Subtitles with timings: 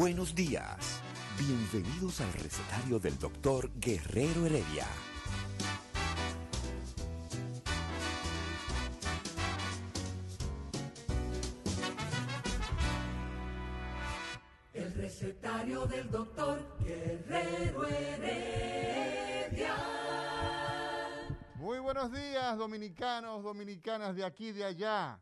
[0.00, 1.02] Buenos días.
[1.36, 4.86] Bienvenidos al recetario del doctor Guerrero Heredia.
[14.72, 19.74] El recetario del doctor Guerrero Heredia.
[21.56, 25.20] Muy buenos días, dominicanos, dominicanas de aquí y de allá.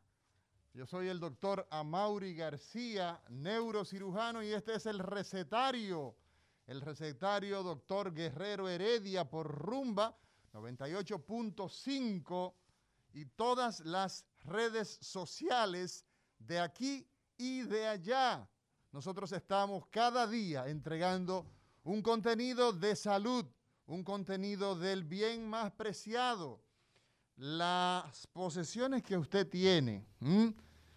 [0.76, 6.14] Yo soy el doctor Amaury García, neurocirujano, y este es el recetario,
[6.66, 10.14] el recetario doctor Guerrero Heredia por Rumba
[10.52, 12.52] 98.5
[13.14, 16.04] y todas las redes sociales
[16.38, 18.46] de aquí y de allá.
[18.92, 21.46] Nosotros estamos cada día entregando
[21.84, 23.46] un contenido de salud,
[23.86, 26.60] un contenido del bien más preciado,
[27.36, 30.04] las posesiones que usted tiene.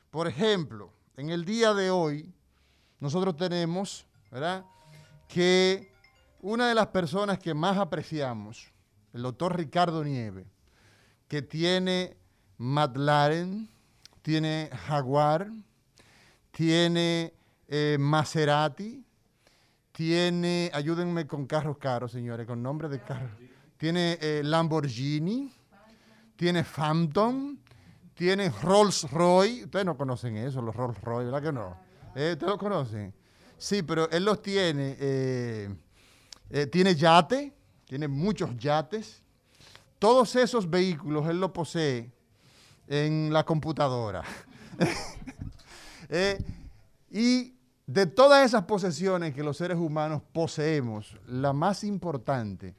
[0.10, 2.34] Por ejemplo, en el día de hoy,
[3.00, 4.06] nosotros tenemos.
[5.28, 5.92] Que
[6.42, 8.72] una de las personas que más apreciamos,
[9.14, 10.46] el doctor Ricardo Nieve,
[11.28, 12.16] que tiene
[12.58, 13.70] McLaren,
[14.22, 15.50] tiene Jaguar,
[16.52, 17.34] tiene
[17.68, 19.04] eh, Maserati,
[19.92, 23.32] tiene, ayúdenme con carros caros, señores, con nombre de carros.
[23.78, 25.52] Tiene eh, Lamborghini,
[26.36, 27.58] tiene Phantom,
[28.20, 29.64] tiene Rolls Royce.
[29.64, 31.78] Ustedes no conocen eso, los Rolls Royce, ¿verdad que no?
[32.14, 33.14] Eh, ¿Ustedes lo conocen?
[33.58, 34.98] Sí, pero él los tiene.
[35.00, 35.74] eh,
[36.50, 37.54] eh, tiene yate,
[37.86, 39.24] tiene muchos yates.
[40.00, 42.12] Todos esos vehículos él los posee
[42.88, 44.24] en la computadora.
[46.12, 46.44] Eh,
[47.12, 47.54] y
[47.86, 52.76] de todas esas posesiones que los seres humanos poseemos, la más importante,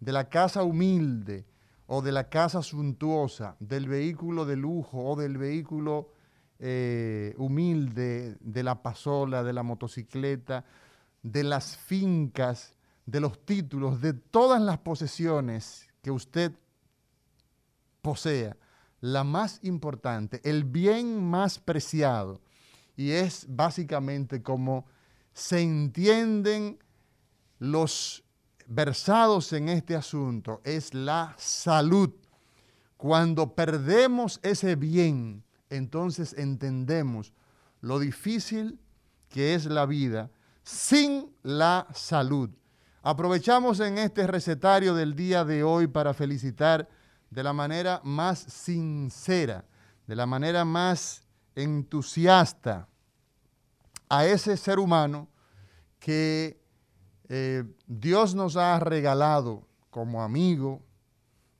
[0.00, 1.46] de la casa humilde
[1.86, 6.10] o de la casa suntuosa, del vehículo de lujo o del vehículo
[6.58, 10.64] eh, humilde, de la pasola, de la motocicleta,
[11.22, 12.74] de las fincas,
[13.06, 16.52] de los títulos, de todas las posesiones que usted
[18.02, 18.56] posea,
[19.00, 22.40] la más importante, el bien más preciado,
[22.96, 24.86] y es básicamente como
[25.32, 26.78] se entienden
[27.58, 28.23] los
[28.66, 32.10] versados en este asunto, es la salud.
[32.96, 37.32] Cuando perdemos ese bien, entonces entendemos
[37.80, 38.78] lo difícil
[39.28, 40.30] que es la vida
[40.62, 42.50] sin la salud.
[43.02, 46.88] Aprovechamos en este recetario del día de hoy para felicitar
[47.30, 49.64] de la manera más sincera,
[50.06, 51.22] de la manera más
[51.54, 52.88] entusiasta
[54.08, 55.28] a ese ser humano
[55.98, 56.63] que
[57.28, 60.82] eh, Dios nos ha regalado como amigo,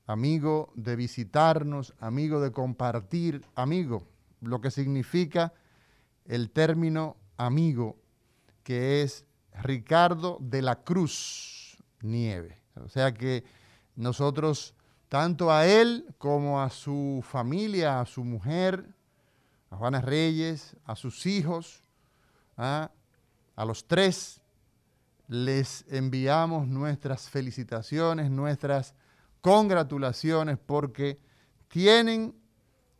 [0.05, 4.03] amigo de visitarnos, amigo de compartir, amigo,
[4.41, 5.53] lo que significa
[6.25, 7.95] el término amigo,
[8.63, 9.25] que es
[9.61, 12.61] Ricardo de la Cruz Nieve.
[12.83, 13.43] O sea que
[13.95, 14.73] nosotros,
[15.09, 18.85] tanto a él como a su familia, a su mujer,
[19.69, 21.81] a Juana Reyes, a sus hijos,
[22.57, 22.91] ¿ah?
[23.55, 24.41] a los tres,
[25.27, 28.93] les enviamos nuestras felicitaciones, nuestras
[29.41, 31.19] congratulaciones, porque
[31.67, 32.35] tienen,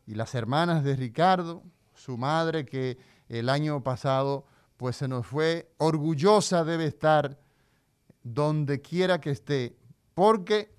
[0.05, 2.97] y las hermanas de Ricardo, su madre que
[3.29, 4.45] el año pasado
[4.77, 7.39] pues se nos fue, orgullosa debe estar
[8.23, 9.77] donde quiera que esté,
[10.13, 10.75] porque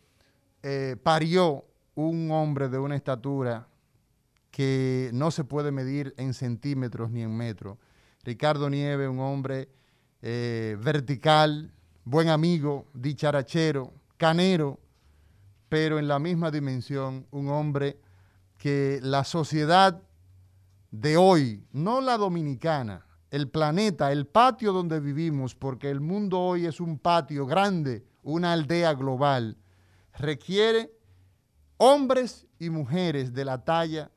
[0.62, 3.68] eh, parió un hombre de una estatura
[4.50, 7.78] que no se puede medir en centímetros ni en metros.
[8.24, 9.68] Ricardo Nieve, un hombre
[10.22, 11.72] eh, vertical,
[12.04, 14.80] buen amigo, dicharachero, canero,
[15.68, 17.98] pero en la misma dimensión, un hombre
[18.58, 20.02] que la sociedad
[20.90, 26.66] de hoy, no la dominicana, el planeta, el patio donde vivimos, porque el mundo hoy
[26.66, 29.58] es un patio grande, una aldea global,
[30.14, 30.92] requiere
[31.76, 34.10] hombres y mujeres de la talla,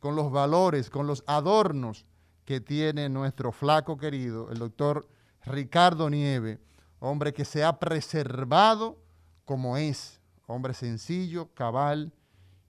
[0.00, 2.06] con los valores, con los adornos
[2.44, 5.08] que tiene nuestro flaco querido, el doctor
[5.46, 6.58] Ricardo Nieve,
[6.98, 9.00] hombre que se ha preservado
[9.44, 12.12] como es, hombre sencillo, cabal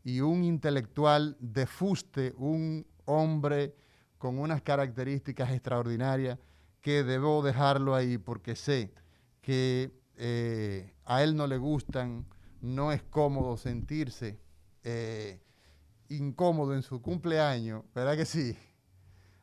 [0.04, 3.76] y un intelectual de fuste, un hombre
[4.20, 6.38] con unas características extraordinarias
[6.80, 8.94] que debo dejarlo ahí porque sé
[9.42, 12.28] que eh, a él no le gustan,
[12.62, 14.40] no es cómodo sentirse
[14.84, 15.42] eh,
[16.10, 18.56] incómodo en su cumpleaños, ¿verdad que sí?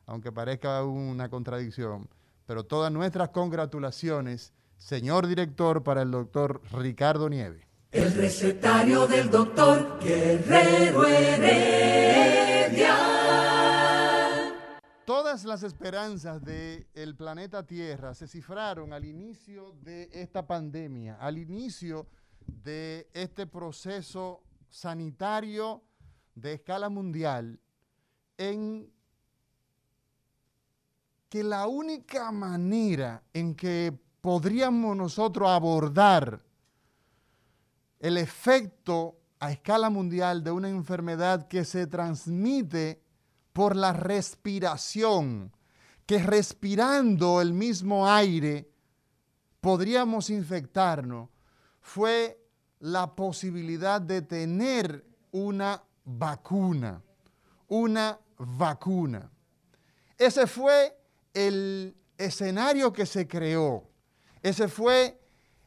[0.05, 2.07] Aunque parezca una contradicción.
[2.45, 7.67] Pero todas nuestras congratulaciones, señor director, para el doctor Ricardo Nieve.
[7.91, 12.95] El recetario del doctor Guerrero Heredia.
[15.05, 22.07] Todas las esperanzas del planeta Tierra se cifraron al inicio de esta pandemia, al inicio
[22.45, 25.83] de este proceso sanitario
[26.35, 27.59] de escala mundial,
[28.37, 28.91] en
[31.29, 36.41] que la única manera en que podríamos nosotros abordar
[37.99, 43.01] el efecto a escala mundial de una enfermedad que se transmite
[43.53, 45.51] por la respiración,
[46.05, 48.69] que respirando el mismo aire
[49.61, 51.29] podríamos infectarnos,
[51.81, 52.39] fue
[52.79, 57.01] la posibilidad de tener una vacuna,
[57.67, 59.31] una vacuna.
[60.17, 60.95] Ese fue
[61.35, 63.83] el escenario que se creó,
[64.41, 65.21] ese fue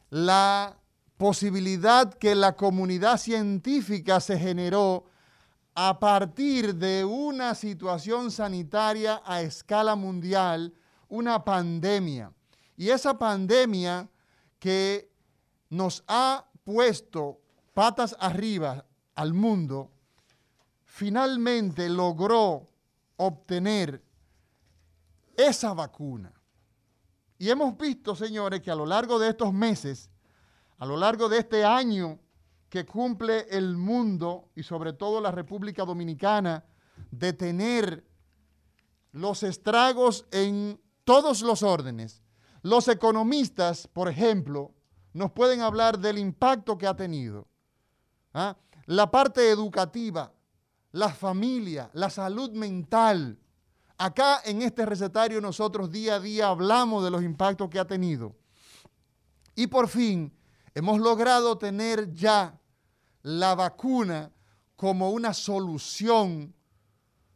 [0.09, 0.77] la
[1.17, 5.05] posibilidad que la comunidad científica se generó
[5.75, 10.73] a partir de una situación sanitaria a escala mundial,
[11.07, 12.33] una pandemia.
[12.75, 14.09] Y esa pandemia
[14.59, 15.11] que
[15.69, 17.39] nos ha puesto
[17.73, 19.91] patas arriba al mundo,
[20.83, 22.69] finalmente logró
[23.17, 24.01] obtener
[25.47, 26.33] esa vacuna.
[27.37, 30.09] Y hemos visto, señores, que a lo largo de estos meses,
[30.77, 32.19] a lo largo de este año
[32.69, 36.65] que cumple el mundo y sobre todo la República Dominicana
[37.11, 38.05] de tener
[39.11, 42.21] los estragos en todos los órdenes.
[42.61, 44.73] Los economistas, por ejemplo,
[45.13, 47.47] nos pueden hablar del impacto que ha tenido.
[48.33, 48.57] ¿ah?
[48.85, 50.31] La parte educativa,
[50.91, 53.39] la familia, la salud mental.
[54.01, 58.33] Acá en este recetario nosotros día a día hablamos de los impactos que ha tenido.
[59.55, 60.33] Y por fin
[60.73, 62.57] hemos logrado tener ya
[63.23, 64.31] la vacuna
[64.77, 66.55] como una solución,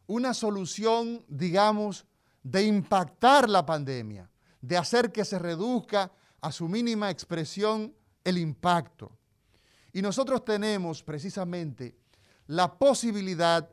[0.08, 2.06] una solución, digamos,
[2.42, 4.32] de impactar la pandemia,
[4.62, 7.94] de hacer que se reduzca a su mínima expresión
[8.24, 9.12] el impacto.
[9.92, 11.98] Y nosotros tenemos precisamente
[12.48, 13.70] la posibilidad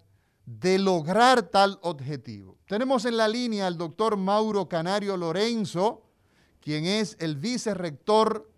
[0.47, 2.57] de lograr tal objetivo.
[2.67, 6.03] Tenemos en la línea al doctor Mauro Canario Lorenzo,
[6.61, 8.51] quien es el vicerrector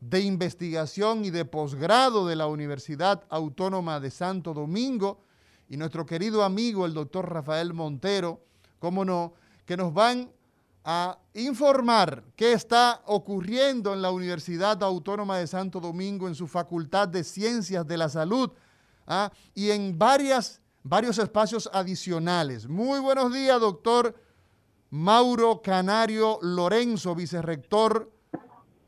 [0.00, 5.20] de investigación y de posgrado de la Universidad Autónoma de Santo Domingo
[5.68, 8.40] y nuestro querido amigo el doctor Rafael Montero,
[8.78, 9.32] cómo no,
[9.64, 10.30] que nos van
[10.84, 17.08] a informar qué está ocurriendo en la Universidad Autónoma de Santo Domingo en su Facultad
[17.08, 18.50] de Ciencias de la Salud
[19.06, 19.30] ¿ah?
[19.54, 22.68] y en varias, varios espacios adicionales.
[22.68, 24.14] Muy buenos días, doctor
[24.90, 28.10] Mauro Canario Lorenzo, vicerrector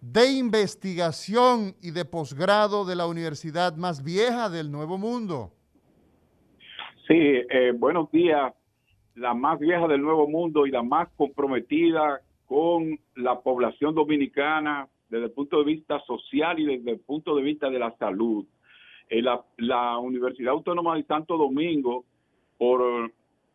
[0.00, 5.52] de investigación y de posgrado de la universidad más vieja del Nuevo Mundo.
[7.08, 8.52] Sí, eh, buenos días.
[9.14, 15.26] La más vieja del Nuevo Mundo y la más comprometida con la población dominicana desde
[15.26, 18.44] el punto de vista social y desde el punto de vista de la salud.
[19.08, 22.04] Eh, la, la, Universidad Autónoma de Santo Domingo,
[22.58, 23.12] por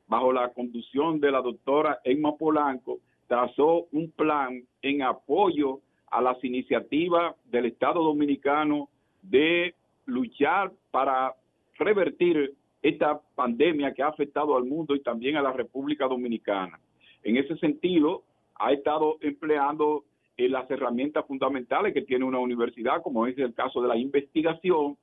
[0.08, 5.80] bajo la conducción de la doctora Emma Polanco, trazó un plan en apoyo
[6.10, 8.90] a las iniciativas del Estado Dominicano
[9.22, 9.76] de
[10.06, 11.36] luchar para
[11.78, 16.80] revertir esta pandemia que ha afectado al mundo y también a la República Dominicana.
[17.24, 18.24] En ese sentido,
[18.56, 20.06] ha estado empleando
[20.38, 24.98] eh, las herramientas fundamentales que tiene una universidad, como es el caso de la investigación,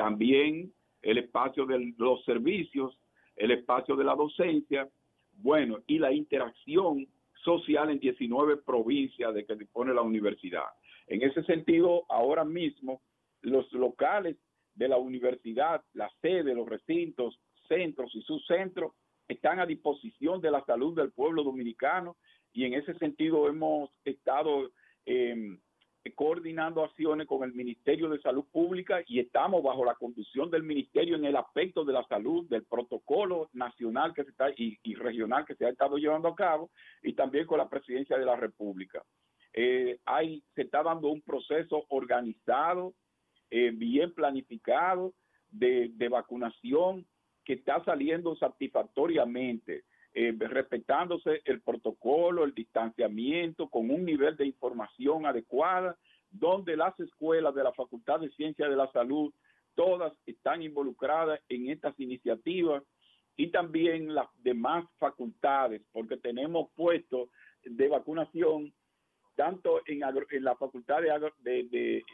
[0.00, 2.98] también el espacio de los servicios,
[3.36, 4.88] el espacio de la docencia,
[5.42, 7.06] bueno, y la interacción
[7.44, 10.64] social en 19 provincias de que dispone la universidad.
[11.06, 13.02] En ese sentido, ahora mismo,
[13.42, 14.38] los locales
[14.74, 17.38] de la universidad, la sede, los recintos,
[17.68, 18.94] centros y subcentros
[19.28, 22.16] están a disposición de la salud del pueblo dominicano
[22.54, 24.70] y en ese sentido hemos estado
[25.04, 25.58] eh,
[26.14, 31.16] coordinando acciones con el Ministerio de Salud Pública y estamos bajo la conducción del Ministerio
[31.16, 35.54] en el aspecto de la salud, del protocolo nacional que se está y, regional que
[35.54, 36.70] se ha estado llevando a cabo
[37.02, 39.02] y también con la Presidencia de la República.
[39.52, 42.94] Eh, hay, se está dando un proceso organizado
[43.50, 45.12] eh, bien planificado
[45.50, 47.06] de, vacunación
[47.44, 55.26] que está saliendo satisfactoriamente, eh, respetándose el protocolo, el distanciamiento, con un nivel de información
[55.26, 55.96] adecuada,
[56.30, 59.32] donde las escuelas de la Facultad de Ciencias de la Salud,
[59.74, 62.82] todas están involucradas en estas iniciativas
[63.36, 67.30] y también las demás facultades, porque tenemos puestos
[67.64, 68.72] de vacunación
[69.34, 72.04] tanto en, en la facultad de,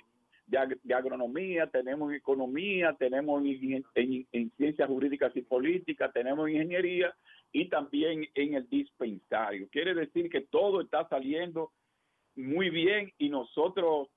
[0.94, 7.12] agronomía, tenemos economía, tenemos en, ciencias jurídicas y políticas, tenemos ingeniería
[7.52, 9.68] y también en el dispensario.
[9.70, 11.72] Quiere decir que todo está saliendo
[12.34, 14.08] muy bien y nosotros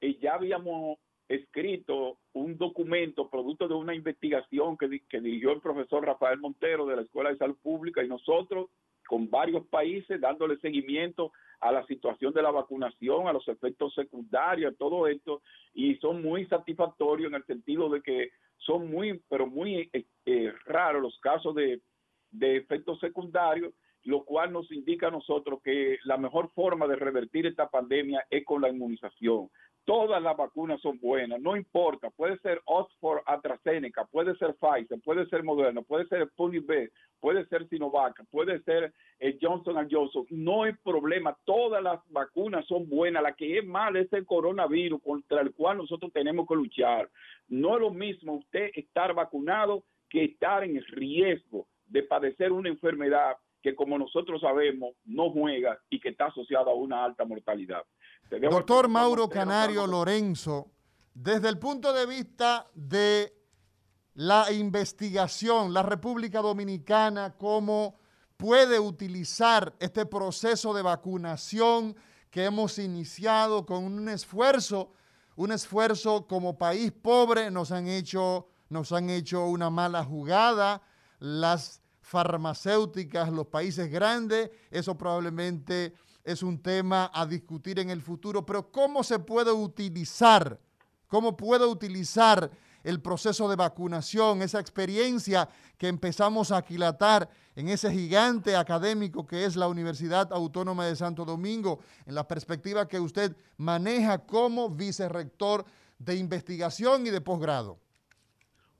[0.00, 0.98] eh, ya habíamos
[1.28, 6.96] escrito un documento producto de una investigación que, que dirigió el profesor Rafael Montero de
[6.96, 8.68] la Escuela de Salud Pública y nosotros
[9.06, 14.76] con varios países dándole seguimiento a la situación de la vacunación, a los efectos secundarios,
[14.78, 19.90] todo esto, y son muy satisfactorios en el sentido de que son muy, pero muy
[19.92, 21.80] eh, eh, raros los casos de,
[22.34, 23.72] de efectos secundarios,
[24.02, 28.44] lo cual nos indica a nosotros que la mejor forma de revertir esta pandemia es
[28.44, 29.48] con la inmunización.
[29.86, 35.26] Todas las vacunas son buenas, no importa, puede ser Oxford AstraZeneca, puede ser Pfizer, puede
[35.26, 40.62] ser Moderna, puede ser Sputnik B, puede ser Sinovac, puede ser eh, Johnson Johnson, no
[40.62, 45.42] hay problema, todas las vacunas son buenas, la que es mala es el coronavirus contra
[45.42, 47.10] el cual nosotros tenemos que luchar.
[47.48, 53.36] No es lo mismo usted estar vacunado que estar en riesgo de padecer una enfermedad
[53.62, 57.84] que como nosotros sabemos no juega y que está asociada a una alta mortalidad.
[58.50, 60.72] Doctor Mauro Canario Lorenzo,
[61.14, 63.32] desde el punto de vista de
[64.14, 67.96] la investigación, la República Dominicana, cómo
[68.36, 71.94] puede utilizar este proceso de vacunación
[72.28, 74.90] que hemos iniciado con un esfuerzo,
[75.36, 80.82] un esfuerzo como país pobre, nos han hecho, nos han hecho una mala jugada,
[81.20, 81.83] las
[82.14, 88.70] farmacéuticas, los países grandes, eso probablemente es un tema a discutir en el futuro, pero
[88.70, 90.60] ¿cómo se puede utilizar?
[91.08, 92.50] ¿Cómo puede utilizar
[92.84, 99.44] el proceso de vacunación, esa experiencia que empezamos a aquilatar en ese gigante académico que
[99.44, 105.64] es la Universidad Autónoma de Santo Domingo, en la perspectiva que usted maneja como vicerrector
[105.98, 107.83] de investigación y de posgrado?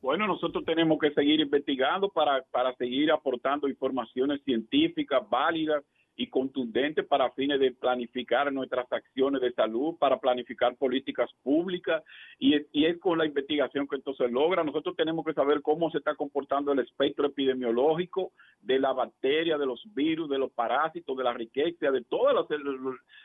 [0.05, 5.83] Bueno, nosotros tenemos que seguir investigando para, para seguir aportando informaciones científicas válidas
[6.17, 12.03] y contundente para fines de planificar nuestras acciones de salud, para planificar políticas públicas
[12.39, 14.63] y, es con la investigación que esto se logra.
[14.63, 19.67] Nosotros tenemos que saber cómo se está comportando el espectro epidemiológico de la bacteria, de
[19.67, 22.47] los virus, de los parásitos, de la riqueza, de todos los,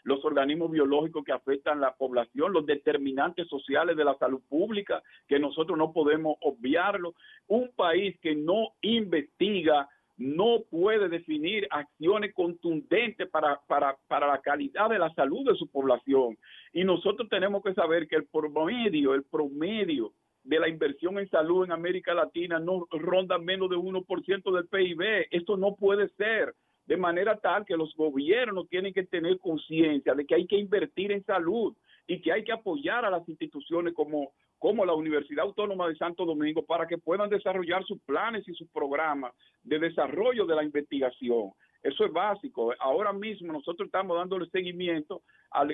[0.04, 5.40] los organismos biológicos que afectan la población, los determinantes sociales de la salud pública, que
[5.40, 7.14] nosotros no podemos obviarlo.
[7.48, 9.88] Un país que no investiga
[10.20, 15.68] no puede definir acciones contundentes para, para, para, la calidad de la salud de su
[15.68, 16.38] población.
[16.74, 20.12] Y nosotros tenemos que saber que el promedio, el promedio
[20.44, 25.28] de la inversión en salud en América Latina no ronda menos de 1% del PIB.
[25.32, 26.54] Esto no puede ser.
[26.86, 31.12] De manera tal que los gobiernos tienen que tener conciencia de que hay que invertir
[31.14, 31.74] en salud
[32.10, 36.26] y que hay que apoyar a las instituciones como, como la Universidad Autónoma de Santo
[36.26, 41.52] Domingo para que puedan desarrollar sus planes y sus programas de desarrollo de la investigación.
[41.84, 42.74] Eso es básico.
[42.80, 45.22] Ahora mismo nosotros estamos dándole seguimiento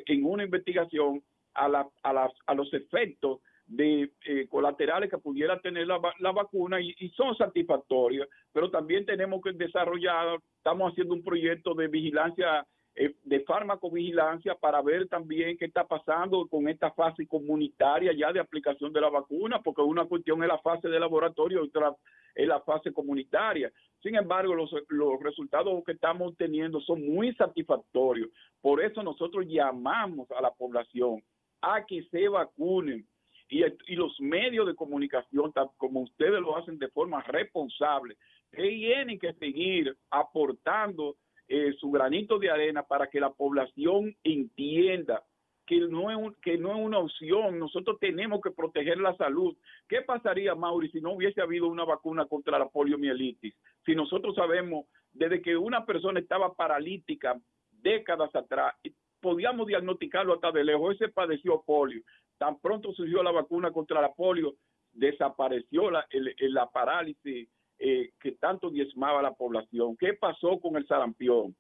[0.06, 1.24] en una investigación
[1.54, 6.82] a, la, a, a los efectos de eh, colaterales que pudiera tener la, la vacuna
[6.82, 13.40] y, son satisfactorios, pero también tenemos que desarrollar, estamos haciendo un proyecto de vigilancia de
[13.42, 19.02] farmacovigilancia para ver también qué está pasando con esta fase comunitaria ya de aplicación de
[19.02, 21.94] la vacuna, porque una cuestión es la fase de laboratorio y otra
[22.34, 23.70] es la fase comunitaria.
[24.02, 28.30] Sin embargo, los, los resultados que estamos teniendo son muy satisfactorios.
[28.62, 31.22] Por eso nosotros llamamos a la población
[31.62, 33.06] a que se vacunen.
[33.48, 38.16] Y, y los medios de comunicación, como ustedes lo hacen de forma responsable,
[38.52, 41.16] tienen que seguir aportando
[41.48, 45.24] eh, su granito de arena para que la población entienda
[45.66, 49.56] que no, es que no es una opción, nosotros tenemos que proteger la salud.
[49.88, 53.56] ¿Qué pasaría, Mauri, si no hubiese habido una vacuna contra la poliomielitis?
[53.86, 57.40] Si nosotros sabemos, desde que una persona estaba paralítica
[57.72, 58.76] décadas atrás,
[59.22, 62.04] podíamos diagnosticarlo hasta de lejos, ese padeció polio.
[62.38, 64.56] Tan pronto surgió la vacuna contra la polio,
[64.94, 67.50] desapareció la, la parálisis
[67.80, 69.96] eh, que tanto diezmaba la población.
[69.98, 71.56] ¿Qué pasó con el sarampión?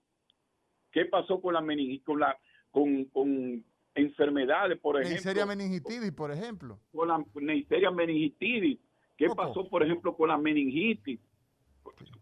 [0.92, 2.38] ¿Qué pasó con la meningitis, con, la,
[2.72, 3.64] con, con
[3.96, 5.14] enfermedades, por ejemplo.
[5.14, 6.80] Neisseria meningitis, por ejemplo.
[6.94, 8.80] Con la Neisseria meningitis.
[9.18, 11.20] ¿Qué pasó, por ejemplo, con la meningitis?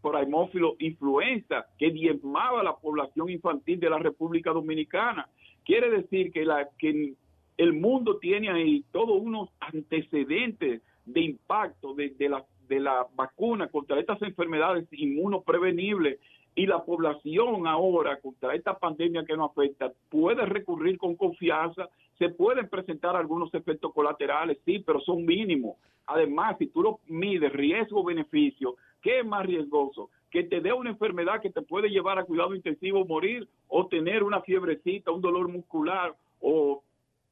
[0.01, 5.29] por hemófilo influenza que diezmaba la población infantil de la República Dominicana.
[5.63, 7.15] Quiere decir que, la, que
[7.57, 13.99] el mundo tiene ahí todos unos antecedentes de impacto de, la, de la vacuna contra
[13.99, 16.19] estas enfermedades inmunoprevenibles
[16.55, 22.29] y la población ahora contra esta pandemia que nos afecta puede recurrir con confianza, se
[22.29, 25.77] pueden presentar algunos efectos colaterales, sí, pero son mínimos.
[26.05, 30.09] Además, si tú lo mides riesgo-beneficio, ¿qué es más riesgoso?
[30.29, 34.23] Que te dé una enfermedad que te puede llevar a cuidado intensivo, morir, o tener
[34.23, 36.83] una fiebrecita, un dolor muscular, o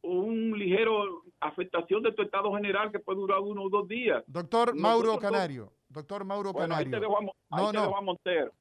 [0.03, 4.23] un ligero afectación de tu estado general que puede durar uno o dos días.
[4.27, 6.99] Doctor Mauro Canario, doctor Mauro Canario.
[7.49, 7.97] no, no,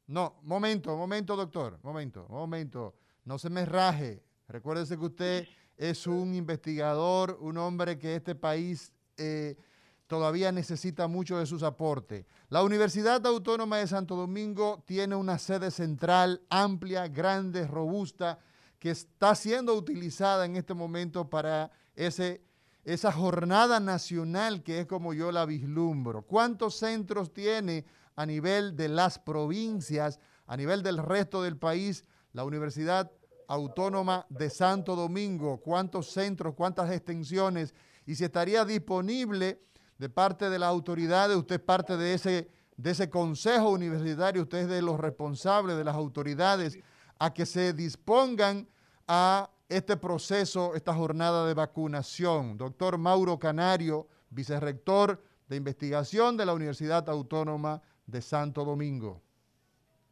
[0.07, 2.95] no, momento, momento, doctor, momento, momento.
[3.25, 4.23] No se me raje.
[4.49, 9.57] Recuérdese que usted es un investigador, un hombre que este país eh,
[10.07, 12.27] todavía necesita mucho de sus aportes.
[12.49, 18.41] La Universidad Autónoma de Santo Domingo tiene una sede central amplia, grande, robusta,
[18.81, 22.43] que está siendo utilizada en este momento para ese,
[22.83, 26.23] esa jornada nacional que es como yo la vislumbro.
[26.23, 27.85] ¿Cuántos centros tiene
[28.17, 33.13] a nivel de las provincias, a nivel del resto del país, la Universidad
[33.49, 35.61] Autónoma de Santo Domingo?
[35.61, 37.75] ¿Cuántos centros, cuántas extensiones?
[38.07, 39.61] Y si estaría disponible
[39.99, 44.61] de parte de las autoridades, usted es parte de ese, de ese consejo universitario, usted
[44.61, 46.79] es de los responsables, de las autoridades
[47.21, 48.67] a que se dispongan
[49.07, 52.57] a este proceso, esta jornada de vacunación.
[52.57, 59.21] Doctor Mauro Canario, vicerrector de investigación de la Universidad Autónoma de Santo Domingo.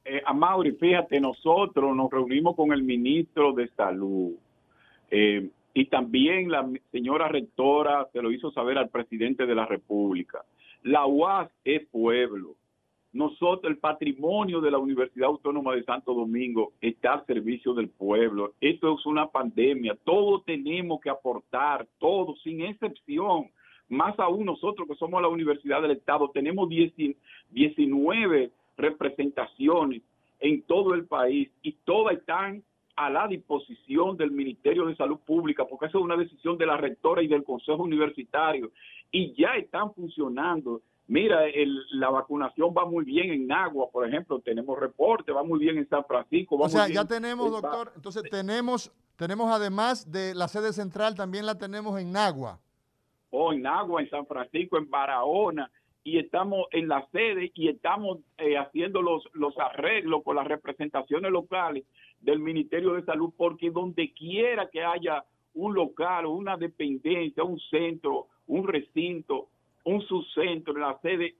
[0.04, 4.34] Eh, a Mauri, fíjate, nosotros nos reunimos con el ministro de Salud
[5.10, 10.44] eh, y también la señora rectora se lo hizo saber al presidente de la República.
[10.82, 12.54] La UAS es pueblo
[13.18, 18.54] nosotros, el patrimonio de la Universidad Autónoma de Santo Domingo está al servicio del pueblo.
[18.60, 19.98] Esto es una pandemia.
[20.04, 23.50] Todos tenemos que aportar, todos, sin excepción.
[23.88, 30.02] Más aún nosotros que somos la Universidad del Estado, tenemos 19 representaciones
[30.38, 32.62] en todo el país y todas están
[32.94, 36.76] a la disposición del Ministerio de Salud Pública, porque esa es una decisión de la
[36.76, 38.70] rectora y del Consejo Universitario,
[39.10, 41.40] y ya están funcionando Mira,
[41.92, 45.88] la vacunación va muy bien en Nagua, por ejemplo, tenemos reporte, va muy bien en
[45.88, 46.56] San Francisco.
[46.56, 51.56] o sea, ya tenemos, doctor, entonces tenemos, tenemos además de la sede central, también la
[51.56, 52.60] tenemos en Nagua.
[53.30, 55.70] Oh, en Nagua, en San Francisco, en Barahona,
[56.04, 61.30] y estamos en la sede y estamos eh, haciendo los, los arreglos con las representaciones
[61.32, 61.84] locales
[62.20, 67.58] del Ministerio de Salud, porque donde quiera que haya un local o una dependencia, un
[67.70, 69.48] centro, un recinto,
[69.88, 71.34] un subcentro en la sede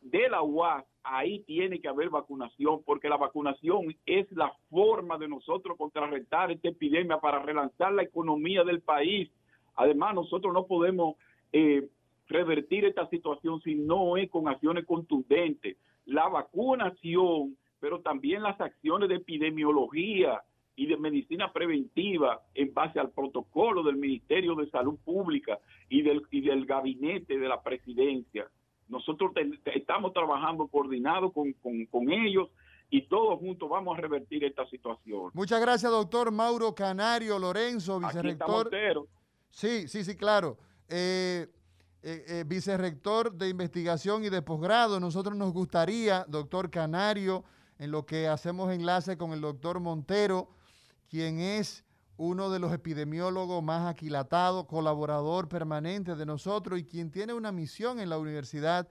[0.00, 5.28] de la UAS, ahí tiene que haber vacunación, porque la vacunación es la forma de
[5.28, 9.30] nosotros contrarrestar esta epidemia para relanzar la economía del país.
[9.76, 11.16] Además, nosotros no podemos
[11.52, 11.86] eh,
[12.28, 15.76] revertir esta situación si no es con acciones contundentes.
[16.06, 20.42] La vacunación, pero también las acciones de epidemiología,
[20.76, 25.58] y de medicina preventiva en base al protocolo del Ministerio de Salud Pública
[25.88, 28.48] y del, y del gabinete de la presidencia.
[28.88, 29.32] Nosotros
[29.74, 31.52] estamos trabajando coordinados con,
[31.90, 32.48] con, ellos
[32.90, 35.30] y todos juntos vamos a revertir esta situación.
[35.32, 38.70] Muchas gracias, doctor Mauro Canario Lorenzo, vicerrector.
[39.50, 40.58] Sí, sí, sí, claro.
[40.88, 41.46] Eh,
[42.06, 45.00] eh, eh, vicerrector de investigación y de posgrado.
[45.00, 47.44] Nosotros nos gustaría, doctor Canario,
[47.78, 50.50] en lo que hacemos enlace con el doctor Montero,
[51.14, 51.84] quien es
[52.16, 58.00] uno de los epidemiólogos más aquilatados, colaborador permanente de nosotros y quien tiene una misión
[58.00, 58.88] en la Universidad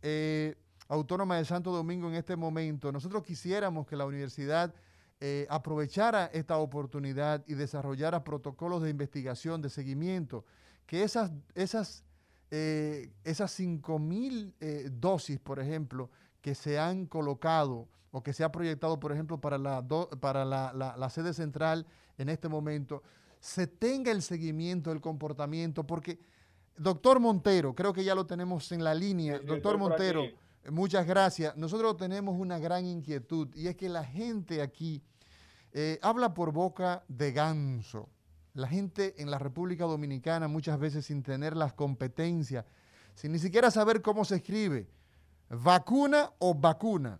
[0.00, 0.54] eh,
[0.86, 2.92] Autónoma de Santo Domingo en este momento.
[2.92, 4.72] Nosotros quisiéramos que la universidad
[5.18, 10.44] eh, aprovechara esta oportunidad y desarrollara protocolos de investigación, de seguimiento,
[10.86, 12.04] que esas, esas,
[12.52, 14.54] eh, esas 5 mil
[14.92, 16.08] dosis, por ejemplo,
[16.40, 19.84] que se han colocado o que se ha proyectado, por ejemplo, para la,
[20.20, 21.84] para la, sede central
[22.16, 23.02] en este momento,
[23.40, 26.20] se tenga el seguimiento del comportamiento, porque,
[26.76, 29.40] doctor Montero, creo que ya lo tenemos en la línea.
[29.40, 30.22] doctor Montero,
[30.70, 31.56] muchas gracias.
[31.56, 35.02] Nosotros tenemos una gran inquietud y es que la gente aquí
[35.72, 38.08] eh, habla por boca de ganso.
[38.52, 42.64] La gente en la República Dominicana muchas veces sin tener las competencias,
[43.16, 44.88] sin ni siquiera saber cómo se escribe
[45.48, 47.18] vacuna o vacuna.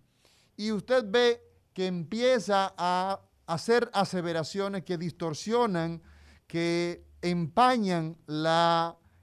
[0.56, 6.02] Y usted ve que empieza a hacer aseveraciones que distorsionan,
[6.46, 8.16] que empañan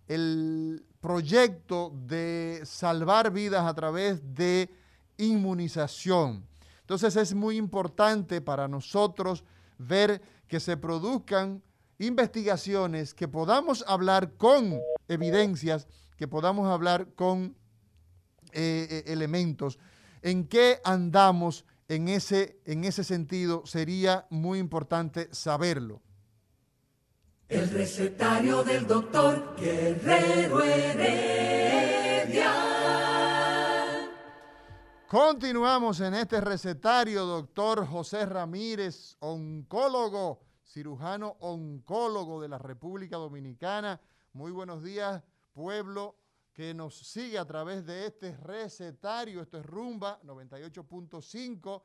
[0.08, 4.70] el proyecto de salvar vidas a través de
[5.18, 6.46] inmunización.
[6.82, 9.44] Entonces es muy importante para nosotros
[9.78, 11.64] ver que se produzcan
[12.00, 17.56] investigaciones, que podamos hablar con evidencias, que podamos hablar con
[18.52, 19.80] eh, eh, elementos.
[20.22, 23.66] ¿En qué andamos en ese, en ese sentido?
[23.66, 26.02] Sería muy importante saberlo.
[27.50, 31.72] El recetario del doctor Guerrero Heredia.
[35.08, 44.00] Continuamos en este recetario, doctor José Ramírez, oncólogo, cirujano oncólogo de la República Dominicana.
[44.32, 46.16] Muy buenos días, pueblo
[46.54, 49.42] que nos sigue a través de este recetario.
[49.42, 51.84] Esto es Rumba 98.5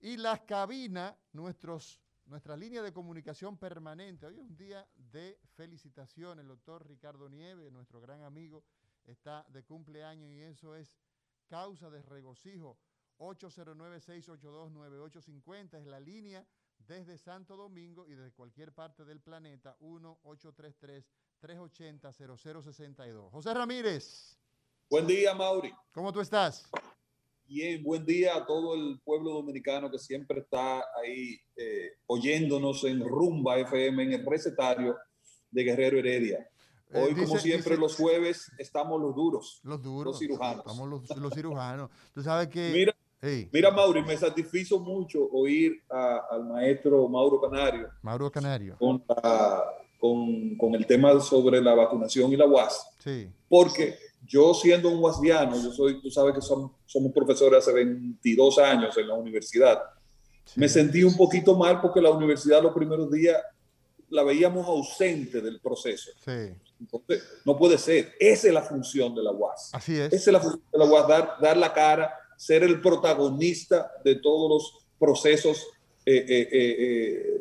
[0.00, 4.26] y las cabinas, nuestros nuestra línea de comunicación permanente.
[4.26, 6.40] Hoy es un día de felicitación.
[6.40, 8.64] El doctor Ricardo Nieves, nuestro gran amigo,
[9.04, 10.96] está de cumpleaños y eso es
[11.46, 12.78] causa de regocijo.
[13.18, 16.44] 809-682-9850 es la línea
[16.78, 19.76] desde Santo Domingo y desde cualquier parte del planeta.
[21.46, 23.30] 1-833-380-0062.
[23.30, 24.36] José Ramírez.
[24.90, 25.72] Buen día, Mauri.
[25.92, 26.68] ¿Cómo tú estás?
[27.46, 33.06] Bien, buen día a todo el pueblo dominicano que siempre está ahí eh, oyéndonos en
[33.06, 34.96] Rumba FM, en el recetario
[35.50, 36.48] de Guerrero Heredia.
[36.90, 39.60] Eh, Hoy, como siempre, los jueves estamos los duros.
[39.62, 40.14] Los duros.
[40.14, 40.66] Los cirujanos.
[40.66, 41.90] Estamos los, los cirujanos.
[42.12, 42.72] Tú sabes que...
[42.72, 42.96] Mira,
[43.52, 47.88] mira Mauri, me satisfizo mucho oír al maestro Mauro Canario.
[48.02, 48.76] Mauro Canario.
[48.78, 49.04] Con,
[49.98, 52.88] con, con, el tema sobre la vacunación y la UAS.
[53.02, 53.28] Sí.
[53.48, 58.58] Porque yo siendo un guasdiano, yo soy, tú sabes que somos, somos profesores hace 22
[58.58, 59.80] años en la universidad,
[60.54, 63.36] me sentí un poquito mal porque la universidad los primeros días
[64.10, 66.10] la veíamos ausente del proceso.
[66.24, 66.54] Sí.
[66.78, 68.14] Entonces, no puede ser.
[68.20, 69.70] Esa es la función de la UAS.
[69.72, 70.12] Así es.
[70.12, 74.16] Esa es la función de la UAS, dar, dar la cara, ser el protagonista de
[74.16, 75.66] todos los procesos
[76.04, 77.40] eh, eh, eh,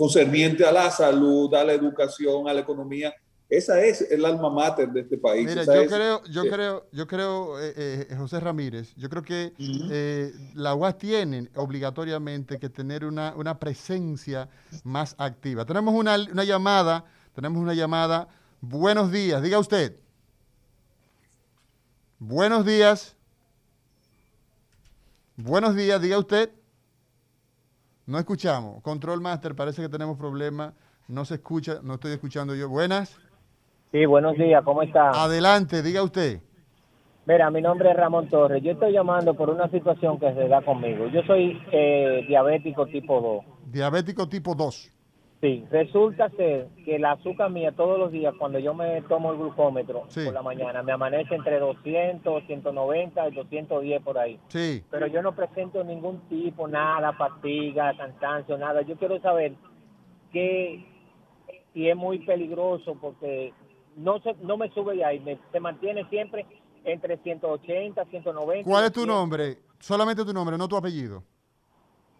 [0.00, 3.14] concernientes a la salud, a la educación, a la economía
[3.50, 5.44] esa es el alma mater de este país.
[5.44, 10.32] Mira, yo, creo, yo creo, yo creo, eh, eh, José Ramírez, yo creo que eh,
[10.54, 14.48] la UAS tiene obligatoriamente que tener una, una presencia
[14.84, 15.64] más activa.
[15.64, 18.28] Tenemos una, una, llamada, tenemos una llamada.
[18.60, 19.96] Buenos días, diga usted.
[22.20, 23.16] Buenos días.
[25.36, 26.50] Buenos días, diga usted.
[28.06, 28.82] No escuchamos.
[28.82, 30.74] Control Master, parece que tenemos problemas.
[31.08, 32.68] No se escucha, no estoy escuchando yo.
[32.68, 33.18] Buenas.
[33.92, 35.10] Sí, buenos días, ¿cómo está?
[35.10, 36.40] Adelante, diga usted.
[37.26, 38.62] Mira, mi nombre es Ramón Torres.
[38.62, 41.06] Yo estoy llamando por una situación que se da conmigo.
[41.08, 43.72] Yo soy eh, diabético tipo 2.
[43.72, 44.92] Diabético tipo 2.
[45.40, 49.38] Sí, resulta ser que el azúcar mía todos los días, cuando yo me tomo el
[49.38, 54.38] glucómetro por la mañana, me amanece entre 200, 190 y 210 por ahí.
[54.48, 54.84] Sí.
[54.90, 58.82] Pero yo no presento ningún tipo, nada, fatiga, cansancio, nada.
[58.82, 59.54] Yo quiero saber
[60.30, 60.84] que,
[61.72, 63.54] y es muy peligroso porque
[63.96, 66.44] no se, no me sube de ahí, me, se mantiene siempre
[66.84, 68.70] entre 180, 190.
[68.70, 69.56] ¿Cuál es tu nombre?
[69.78, 71.22] Solamente tu nombre, no tu apellido.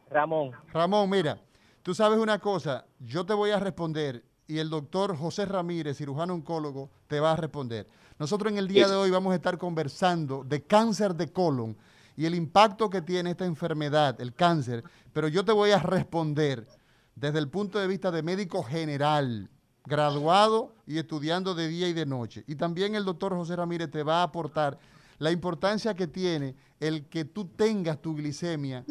[0.08, 0.52] Ramón.
[0.72, 1.38] Ramón, mira,
[1.82, 6.34] tú sabes una cosa, yo te voy a responder y el doctor José Ramírez, cirujano
[6.34, 7.86] oncólogo, te va a responder.
[8.18, 11.76] Nosotros en el día de hoy vamos a estar conversando de cáncer de colon
[12.16, 16.66] y el impacto que tiene esta enfermedad, el cáncer, pero yo te voy a responder
[17.14, 19.48] desde el punto de vista de médico general,
[19.84, 22.44] graduado y estudiando de día y de noche.
[22.46, 24.78] Y también el doctor José Ramírez te va a aportar
[25.18, 28.84] la importancia que tiene el que tú tengas tu glicemia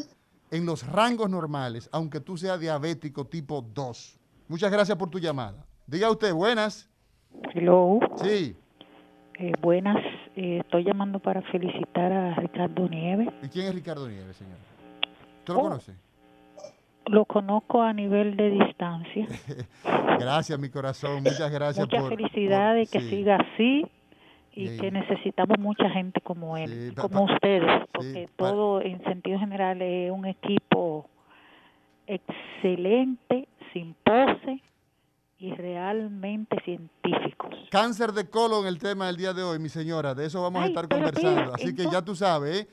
[0.51, 4.19] en los rangos normales, aunque tú seas diabético tipo 2.
[4.47, 5.65] Muchas gracias por tu llamada.
[5.87, 6.89] Diga usted, buenas.
[7.53, 7.99] Hello.
[8.15, 8.55] Sí.
[9.39, 9.97] Eh, buenas,
[10.35, 13.29] eh, estoy llamando para felicitar a Ricardo Nieves.
[13.43, 14.57] ¿Y quién es Ricardo Nieves, señor?
[15.39, 15.63] ¿Usted lo Oh.
[15.63, 15.93] conoce?
[17.05, 19.27] Lo conozco a nivel de distancia.
[20.19, 21.23] Gracias, mi corazón.
[21.23, 22.09] Muchas gracias Muchas por...
[22.17, 23.09] felicidades, por- que sí.
[23.15, 23.85] siga así
[24.59, 24.77] y Sí.
[24.79, 28.81] que necesitamos mucha gente como él, Sí, pa- como pa- ustedes, sí, porque pa- todo
[28.81, 31.09] en sentido general es un equipo
[32.07, 34.61] excelente, sin pose
[35.37, 37.55] y realmente científicos.
[37.71, 40.13] Cáncer de colon, el tema del día de hoy, mi señora.
[40.13, 41.41] De eso vamos a estar conversando.
[41.41, 42.67] mira, Así que ya tú sabes, ¿eh?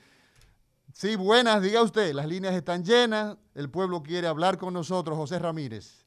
[0.93, 2.13] Sí, buenas, diga usted.
[2.15, 3.37] Las líneas están llenas.
[3.55, 6.07] El pueblo quiere hablar con nosotros, José Ramírez.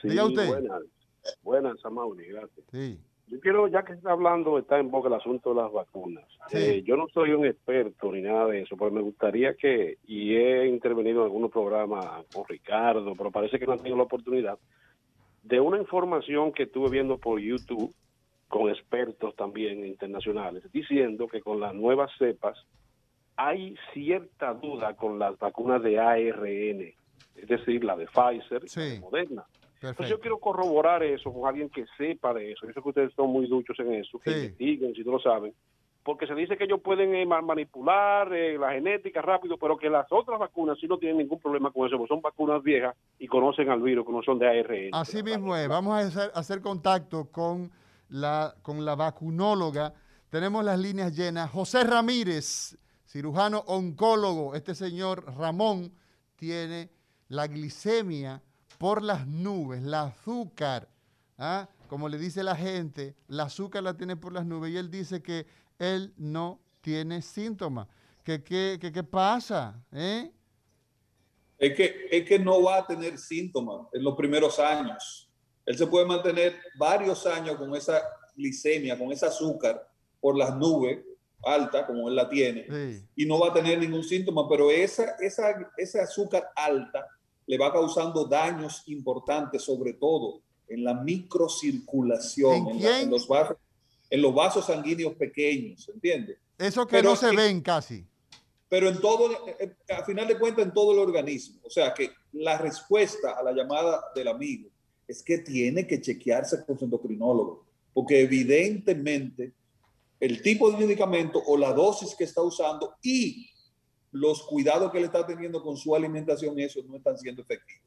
[0.00, 0.48] Sí, Diga usted.
[0.48, 0.82] Buenas,
[1.42, 2.66] buenas, Amauri, gracias.
[2.72, 6.24] Sí, Yo quiero, ya que está hablando, está en boca el asunto de las vacunas.
[6.48, 6.58] Sí.
[6.58, 10.34] Eh, yo no soy un experto ni nada de eso, pero me gustaría que, y
[10.36, 14.58] he intervenido en algunos programas con Ricardo, pero parece que no han tenido la oportunidad
[15.44, 17.94] de una información que estuve viendo por YouTube
[18.48, 22.56] con expertos también internacionales, diciendo que con las nuevas cepas
[23.36, 26.94] hay cierta duda con las vacunas de ARN,
[27.36, 29.44] es decir, la de Pfizer y la de Moderna.
[29.90, 32.66] Entonces yo quiero corroborar eso con alguien que sepa de eso.
[32.66, 35.54] Yo sé que ustedes son muy duchos en eso, que investiguen si no lo saben.
[36.02, 40.06] Porque se dice que ellos pueden eh, manipular eh, la genética rápido, pero que las
[40.10, 43.70] otras vacunas sí no tienen ningún problema con eso, porque son vacunas viejas y conocen
[43.70, 44.90] al virus, que no son de ARN.
[44.92, 45.66] Así mismo es.
[45.66, 47.70] Vamos a hacer, hacer contacto con
[48.10, 49.94] la, con la vacunóloga.
[50.28, 51.50] Tenemos las líneas llenas.
[51.50, 54.54] José Ramírez, cirujano oncólogo.
[54.54, 55.90] Este señor Ramón
[56.36, 56.90] tiene
[57.28, 58.42] la glicemia
[58.84, 60.86] por las nubes, la azúcar,
[61.38, 61.66] ¿ah?
[61.88, 65.22] como le dice la gente, la azúcar la tiene por las nubes y él dice
[65.22, 65.46] que
[65.78, 67.88] él no tiene síntomas.
[68.22, 69.82] ¿Qué, qué, pasa?
[69.90, 70.30] ¿Eh?
[71.56, 75.30] Es, que, es que no va a tener síntomas en los primeros años.
[75.64, 78.02] Él se puede mantener varios años con esa
[78.36, 79.82] glicemia, con ese azúcar
[80.20, 80.98] por las nubes
[81.42, 82.66] alta, como él la tiene,
[83.16, 87.08] y no va a tener ningún síntoma, pero esa, esa, ese azúcar alta
[87.46, 93.56] le va causando daños importantes, sobre todo en la microcirculación, ¿En, los, vasos,
[94.10, 96.38] en los vasos sanguíneos pequeños, ¿entiendes?
[96.58, 98.06] Eso que no se ven casi.
[98.68, 99.30] Pero en todo,
[99.88, 101.60] a final de cuentas, en todo el organismo.
[101.64, 104.70] O sea que la respuesta a la llamada del amigo
[105.06, 109.52] es que tiene que chequearse con su endocrinólogo, porque evidentemente
[110.18, 113.50] el tipo de medicamento o la dosis que está usando y
[114.14, 117.82] los cuidados que le está teniendo con su alimentación, eso no están siendo efectivos.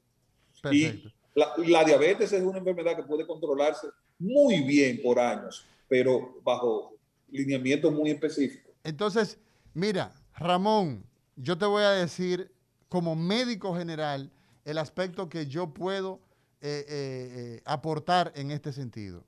[0.72, 3.88] Y la, diabetes es una enfermedad que puede controlarse
[4.20, 6.98] muy bien por años, pero bajo
[7.30, 8.74] lineamientos muy específicos.
[8.84, 9.40] Entonces,
[9.74, 11.06] mira, Ramón,
[11.38, 12.52] yo te voy a decir
[12.90, 14.30] como médico general
[14.66, 16.20] el aspecto que yo puedo
[16.60, 19.24] eh, eh, eh, aportar en este sentido.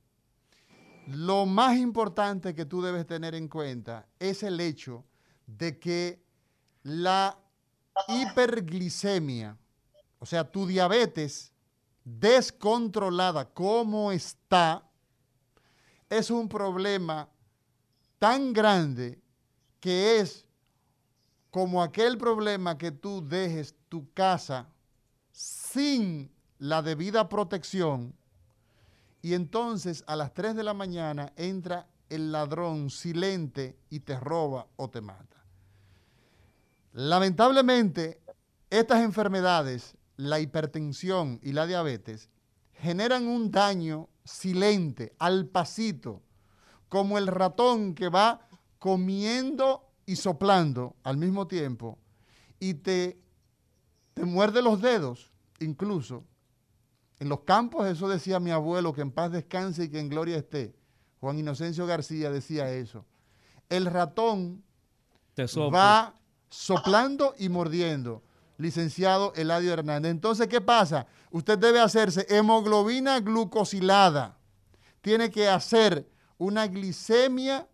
[1.07, 5.05] Lo más importante que tú debes tener en cuenta es el hecho
[5.47, 6.28] de que
[6.83, 7.37] la
[8.07, 9.57] hiperglicemia,
[10.19, 11.51] o sea, tu diabetes
[12.03, 14.83] descontrolada como está,
[16.09, 17.29] es un problema
[18.17, 19.21] tan grande
[19.79, 20.45] que es
[21.51, 24.67] como aquel problema que tú dejes tu casa
[25.31, 28.13] sin la debida protección
[29.21, 34.67] y entonces a las 3 de la mañana entra el ladrón silente y te roba
[34.75, 35.38] o te mata.
[36.91, 38.21] Lamentablemente,
[38.69, 42.29] estas enfermedades, la hipertensión y la diabetes,
[42.73, 46.21] generan un daño silente, al pasito,
[46.87, 48.47] como el ratón que va
[48.79, 51.99] comiendo y soplando al mismo tiempo
[52.59, 53.21] y te,
[54.13, 56.25] te muerde los dedos incluso
[57.19, 60.37] en los campos, eso decía mi abuelo, que en paz descanse y que en gloria
[60.37, 60.73] esté.
[61.19, 63.05] Juan Inocencio García decía eso.
[63.67, 64.63] El ratón
[65.37, 66.15] va
[66.49, 68.23] soplando y mordiendo.
[68.57, 70.11] Licenciado Eladio Hernández.
[70.11, 71.07] Entonces, ¿qué pasa?
[71.31, 74.37] Usted debe hacerse hemoglobina glucosilada.
[75.01, 77.67] Tiene que hacer una glicemia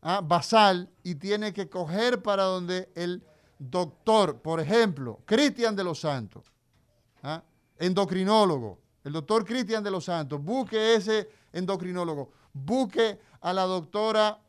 [0.00, 3.24] ah, basal y tiene que coger para donde el
[3.58, 6.52] doctor, por ejemplo, Cristian de los Santos,
[7.22, 7.42] ah,
[7.78, 14.40] endocrinólogo, el doctor Cristian de los Santos, busque ese endocrinólogo, busque a la doctora,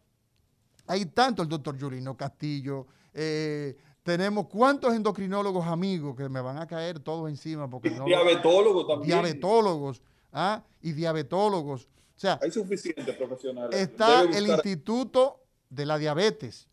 [0.88, 6.68] hay tanto el doctor Yulino Castillo, eh, tenemos cuántos endocrinólogos amigos que me van a
[6.68, 7.70] caer todos encima.
[7.70, 9.08] Porque no, diabetólogos también.
[9.08, 10.64] Diabetólogos, ¿ah?
[10.82, 11.86] Y diabetólogos.
[11.86, 13.80] O sea, hay suficientes profesionales.
[13.80, 16.68] Está el Instituto de la Diabetes,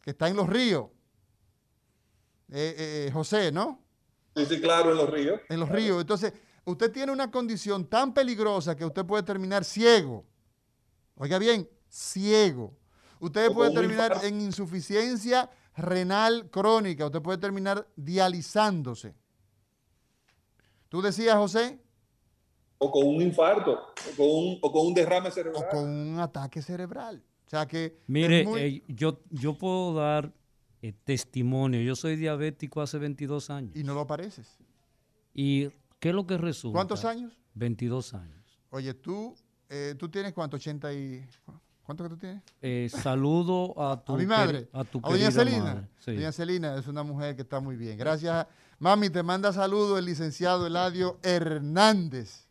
[0.00, 0.86] que está en Los Ríos.
[2.50, 3.80] Eh, eh, José, ¿no?
[4.36, 5.40] Sí, sí, claro, en Los Ríos.
[5.48, 6.00] En Los Ríos.
[6.00, 6.32] Entonces,
[6.64, 10.24] usted tiene una condición tan peligrosa que usted puede terminar ciego.
[11.16, 12.76] Oiga bien, ciego.
[13.20, 17.06] Usted puede terminar en insuficiencia renal crónica.
[17.06, 19.14] Usted puede terminar dializándose.
[20.88, 21.80] ¿Tú decías, José?
[22.78, 25.64] O con un infarto, o con un, derrame cerebral.
[25.64, 27.22] O con un ataque cerebral.
[27.46, 27.98] O sea que...
[28.06, 30.32] Mire, eh, yo, yo puedo dar
[30.82, 31.80] eh, testimonio.
[31.80, 33.76] Yo soy diabético hace 22 años.
[33.76, 34.58] Y no lo pareces.
[35.32, 35.70] Y
[36.02, 36.74] ¿Qué es lo que resulta?
[36.76, 37.32] ¿Cuántos años?
[37.54, 38.60] 22 años.
[38.70, 39.36] Oye, tú,
[39.68, 41.24] eh, tú tienes cuánto, 80 y...
[41.84, 42.42] ¿Cuánto que tú tienes?
[42.60, 44.68] Eh, saludo a tu, a mi madre.
[44.72, 45.88] A tu a doña Celina.
[46.06, 47.98] Doña Celina es una mujer que está muy bien.
[47.98, 48.46] Gracias.
[48.78, 52.48] Mami, te manda saludo el licenciado Eladio Hernández.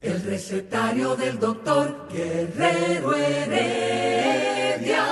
[0.00, 5.04] El recetario del doctor Guerrero Heredia.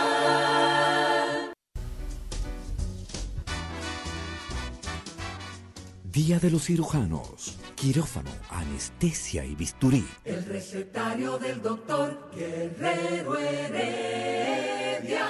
[6.05, 10.05] Día de los cirujanos, quirófano, anestesia y bisturí.
[10.25, 15.29] El recetario del doctor Guerrero Heredia.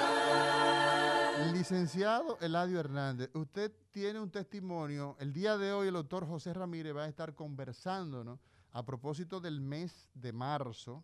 [1.53, 5.17] Licenciado Eladio Hernández, usted tiene un testimonio.
[5.19, 8.39] El día de hoy el doctor José Ramírez va a estar conversándonos
[8.71, 11.03] a propósito del mes de marzo.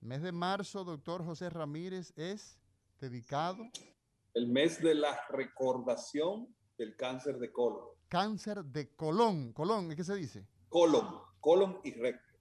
[0.00, 2.60] El mes de marzo, doctor José Ramírez, es
[3.00, 3.64] dedicado.
[4.32, 7.88] El mes de la recordación del cáncer de colon.
[8.08, 9.52] Cáncer de colon.
[9.52, 10.46] Colon, ¿qué se dice?
[10.74, 11.06] Colon,
[11.38, 12.34] colon y recto.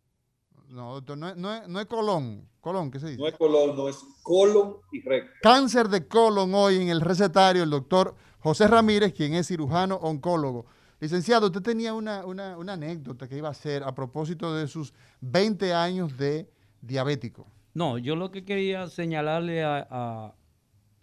[0.69, 2.49] No, doctor, no, es- no es, no es colon.
[2.61, 3.19] Colon, ¿qué se dice?
[3.21, 5.29] No es colon, no es colon y recto.
[5.43, 10.65] Cáncer de colon hoy en el recetario el doctor José Ramírez, quien es cirujano oncólogo.
[10.99, 14.95] Licenciado, usted tenía una, una- una anécdota que iba a hacer a propósito de sus
[15.21, 16.49] 20 años de
[16.81, 17.45] diabético.
[17.75, 20.33] No, yo lo que quería señalarle a, a- A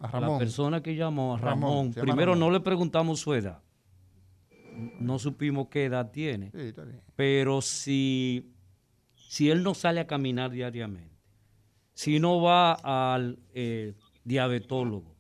[0.00, 0.38] a la Ramón.
[0.40, 2.40] persona que llamó, a Ramón, Ramón, primero Ramón.
[2.40, 3.62] no le preguntamos su edad.
[4.98, 6.50] No supimos qué edad tiene.
[6.52, 6.72] Sí.
[7.16, 8.52] Pero si,
[9.14, 11.10] si él no sale a caminar diariamente,
[11.94, 12.72] si no va
[13.12, 15.16] al eh, diabetólogo,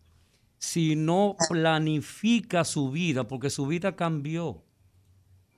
[0.58, 4.62] si no planifica su vida, porque su vida cambió.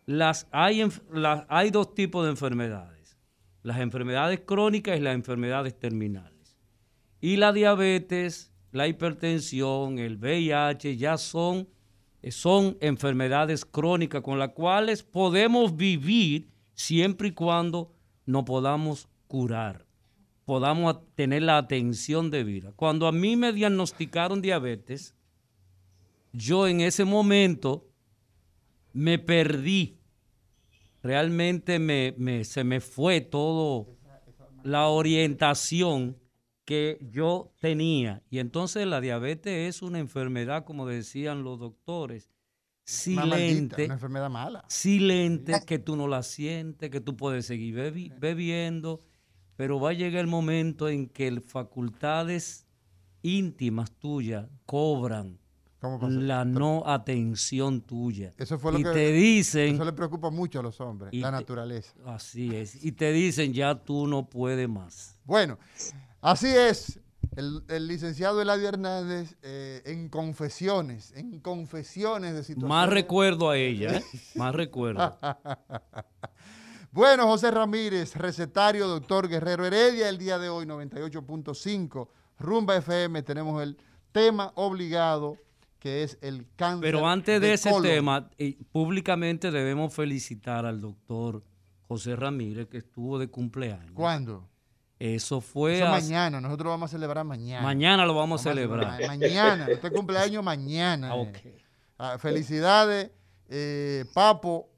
[0.07, 3.17] Las, hay, las- hay dos tipos de enfermedades,
[3.63, 6.57] las enfermedades crónicas y las enfermedades terminales.
[7.21, 11.69] Y la diabetes, la hipertensión, el VIH ya son,
[12.31, 17.93] son enfermedades crónicas con las cuales podemos vivir siempre y cuando
[18.27, 19.87] no podamos curar,
[20.45, 22.73] podamos tener la atención de vida.
[22.77, 25.15] Cuando a mí me diagnosticaron diabetes,
[26.33, 27.89] yo en ese momento
[28.93, 29.99] me perdí.
[31.03, 33.89] Realmente me, me- se me fue todo
[34.63, 36.17] la orientación
[36.65, 38.23] que yo tenía.
[38.31, 42.29] Y entonces la diabetes es una enfermedad, como decían los doctores,
[43.09, 44.65] Una maldita, silente, una enfermedad mala.
[44.69, 49.01] silente, que tú no la sientes, que tú puedes seguir bebi- bebiendo,
[49.57, 52.67] pero va a llegar el momento en que facultades
[53.23, 55.39] íntimas tuyas cobran
[56.01, 58.33] la no atención tuya.
[58.39, 61.29] Eso fue lo y que te dicen, Eso le preocupa mucho a los hombres, la
[61.29, 61.93] te- naturaleza.
[62.07, 65.19] así es, y te dicen ya tú no puedes más.
[65.25, 65.59] Bueno,
[66.23, 66.99] así es.
[67.37, 72.69] El, el licenciado Eladio Hernández eh, en confesiones, en confesiones de situaciones.
[72.69, 74.05] Más recuerdo a ella, ¿eh?
[74.35, 75.17] más recuerdo.
[76.95, 82.07] Bueno, José Ramírez, recetario, doctor Guerrero Heredia, el día de hoy 98.5,
[82.39, 83.79] Rumba FM, tenemos el
[84.13, 85.39] tema obligado
[85.79, 86.83] que es el cáncer.
[86.83, 87.83] Pero antes de ese colon.
[87.83, 91.43] tema, eh, públicamente debemos felicitar al doctor
[91.89, 93.93] José Ramírez que estuvo de cumpleaños.
[93.95, 94.51] ¿Cuándo?
[95.05, 97.61] Eso fue Eso hace- mañana, nosotros lo vamos a celebrar mañana.
[97.63, 99.05] Mañana lo vamos a celebrar.
[99.05, 101.11] mañana, usted cumpleaños mañana.
[101.11, 101.29] Ah, eh.
[101.29, 101.61] ok.
[101.99, 103.11] Ah, felicidades,
[103.49, 104.71] eh, Papo,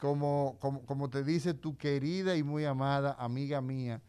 [0.00, 4.00] como, como, como te dice tu querida y muy amada amiga mía,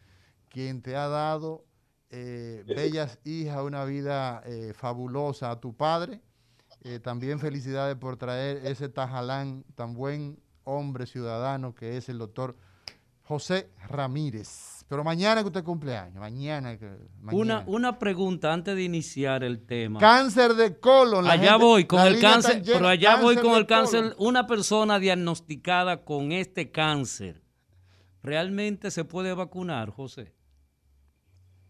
[0.50, 1.66] quien te ha dado
[2.12, 6.22] eh, bellas hijas, una vida eh, fabulosa a tu padre.
[6.84, 12.56] Eh, también felicidades por traer ese tajalán, tan buen hombre ciudadano que es el doctor
[13.28, 14.86] José Ramírez.
[14.88, 16.78] Pero mañana que usted cumpleaños, mañana.
[16.80, 16.96] que- Una,
[17.56, 17.64] mañana.
[17.68, 20.00] una pregunta antes de iniciar el tema.
[20.00, 21.26] Cáncer de colon.
[21.26, 24.02] la allá gente- voy con la el cáncer, llena, pero allá voy con el cáncer.
[24.14, 24.16] colon.
[24.20, 27.42] Una persona diagnosticada con este cáncer,
[28.24, 30.32] ¿realmente se puede vacunar, José?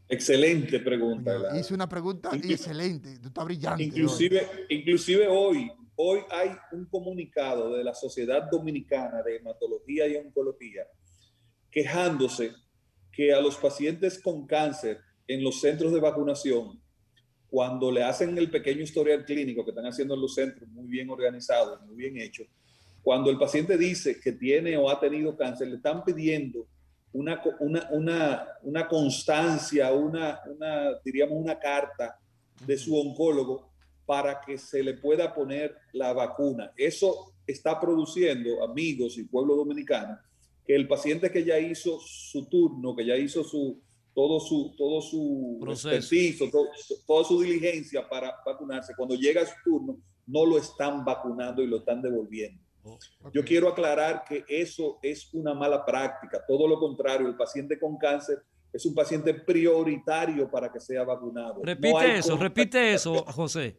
[0.10, 1.58] Excelente pregunta.
[1.60, 3.18] Hice una pregunta Inclu- excelente.
[3.20, 3.84] Tú estás brillante.
[3.84, 3.90] hoy.
[3.90, 10.84] Inclusive, inclusive hoy, hoy hay un comunicado de la Sociedad Dominicana de Hematología y Oncología
[11.72, 12.54] quejándose
[13.12, 16.80] que a los pacientes con cáncer en los centros de vacunación,
[17.50, 21.10] cuando le hacen el pequeño historial clínico que están haciendo en los centros, muy bien
[21.10, 22.44] organizado, muy bien hecho,
[23.02, 26.68] cuando el paciente dice que tiene o ha tenido cáncer, le están pidiendo
[27.14, 32.20] una, una, una, una constancia, una, una, diríamos, una carta
[32.66, 33.72] de su oncólogo
[34.06, 36.72] para que se le pueda poner la vacuna.
[36.76, 40.18] Eso está produciendo, amigos y pueblo dominicano,
[40.68, 43.82] que el paciente que ya hizo su turno, que ya hizo su,
[44.14, 46.46] todo su, todo su Proceso.
[46.52, 46.68] todo-
[47.08, 51.78] toda su diligencia para vacunarse, cuando llega su turno, no lo están vacunando y lo
[51.78, 52.62] están devolviendo.
[53.34, 56.42] Yo quiero aclarar que eso es una mala práctica.
[56.48, 58.42] Todo lo contrario, el paciente con cáncer
[58.72, 61.62] es un paciente prioritario para que sea vacunado.
[61.64, 63.78] Repite No eso, repite eso, José.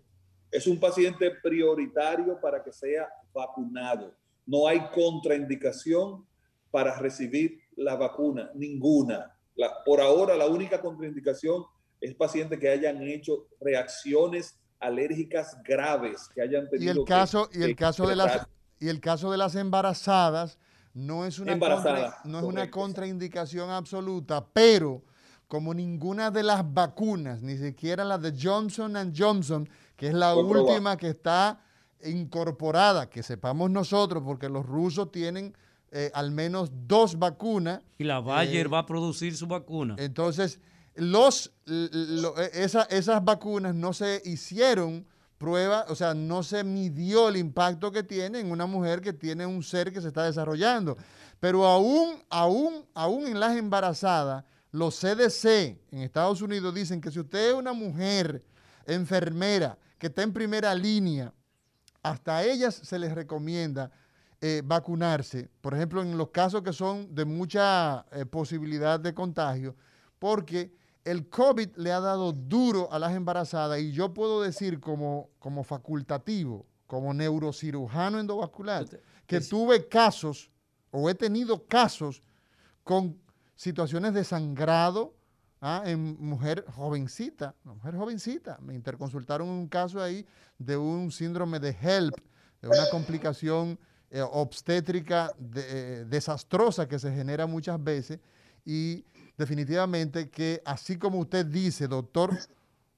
[0.51, 4.15] Es un paciente prioritario para que sea vacunado.
[4.47, 6.27] No hay contraindicación
[6.71, 9.35] para recibir la vacuna, ninguna.
[9.57, 11.65] La- por ahora, la única contraindicación
[12.01, 17.49] es pacientes que hayan hecho reacciones alérgicas graves, que hayan Y tenido el que- caso,
[17.53, 18.47] y el caso de las
[18.81, 20.57] y el caso de las embarazadas
[20.95, 25.03] no es una, Embarazada, contra- no es una contraindicación absoluta, pero
[25.49, 30.45] como ninguna de las vacunas, ni siquiera la de Johnson Johnson, que es la Fue
[30.45, 31.61] última que está
[32.05, 35.57] incorporada, que sepamos nosotros, porque los rusos tienen
[35.91, 37.81] eh, al menos dos vacunas.
[37.99, 39.97] Y la Bayer Eh, va a producir su vacuna.
[39.99, 40.61] Entonces,
[40.95, 45.07] los, lo- e- esa- esas vacunas no se hicieron
[45.39, 49.47] prueba, o sea, no se midió el impacto que tiene en una mujer que tiene
[49.47, 50.97] un ser que se está desarrollando.
[51.39, 57.21] Pero aún, aún, aún en las embarazadas, los CDC en Estados Unidos dicen que si
[57.21, 58.45] usted es una mujer
[58.87, 61.33] enfermera que está en primera línea,
[62.03, 63.91] hasta a ellas se les recomienda
[64.41, 69.75] eh, vacunarse, por ejemplo, en los casos que son de mucha eh, posibilidad de contagio,
[70.19, 70.73] porque
[71.05, 75.65] el COVID le ha dado duro a las embarazadas y yo puedo decir como, como
[75.65, 78.87] facultativo, como neurocirujano endovascular,
[79.27, 80.51] que tuve casos
[80.91, 82.23] o he tenido casos
[82.85, 83.19] con
[83.55, 85.15] situaciones de sangrado
[85.61, 85.83] ¿ah?
[85.85, 88.59] en mujer jovencita, una mujer jovencita.
[88.63, 90.25] Me interconsultaron un caso ahí
[90.59, 92.15] de un síndrome de HELP,
[92.63, 93.79] de una complicación
[94.11, 95.63] eh, obstétrica de-
[96.01, 98.19] eh, desastrosa que se genera muchas veces
[98.65, 99.05] y
[99.37, 102.37] definitivamente que así como usted dice, doctor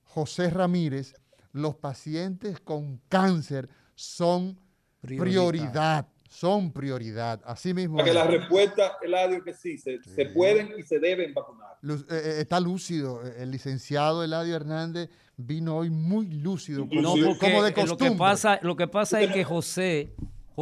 [0.04, 1.14] José Ramírez,
[1.52, 4.58] los pacientes con cáncer son
[5.00, 5.24] Prioridad.
[5.24, 7.40] prioridad, son prioridad.
[7.44, 7.96] Así mismo.
[7.96, 8.14] Para que es.
[8.14, 11.70] la respuesta, Eladio, que sí, se, se pueden y se deben vacunar.
[12.10, 13.22] Eh, está lúcido.
[13.22, 17.74] El licenciado Eladio Hernández vino hoy muy lúcido, como, No, Sí, porque como de eh,
[17.74, 18.10] lo costumbre.
[18.10, 20.14] que pasa, lo que pasa es que José,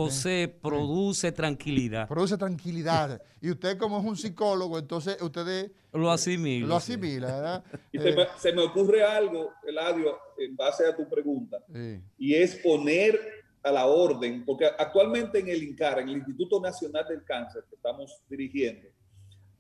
[0.05, 2.09] José produce tranquilidad.
[2.09, 3.21] Produce tranquilidad.
[3.41, 6.67] Y usted como es un psicólogo, entonces usted Lo asimila.
[6.67, 7.65] lo asimila, ¿verdad?
[7.93, 12.01] Y se Eh, me, se me ocurre algo, Eladio, en base a tu pregunta, sí.
[12.19, 13.19] y es poner
[13.63, 17.77] a la orden, porque actualmente en el INCAR, en el Instituto Nacional del Cáncer que
[17.77, 18.89] estamos dirigiendo,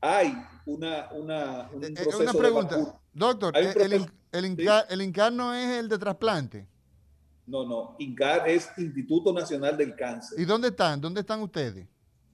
[0.01, 0.32] hay
[0.66, 3.01] una, una, un Eh, eh, proceso una pregunta.
[3.12, 6.66] Doctor, Hay un eh, el INCAR no es el de trasplante.
[7.49, 10.39] No, no, INCAR es Instituto Nacional del Cáncer.
[10.39, 11.01] ¿Y dónde están?
[11.01, 11.87] ¿Dónde están ustedes?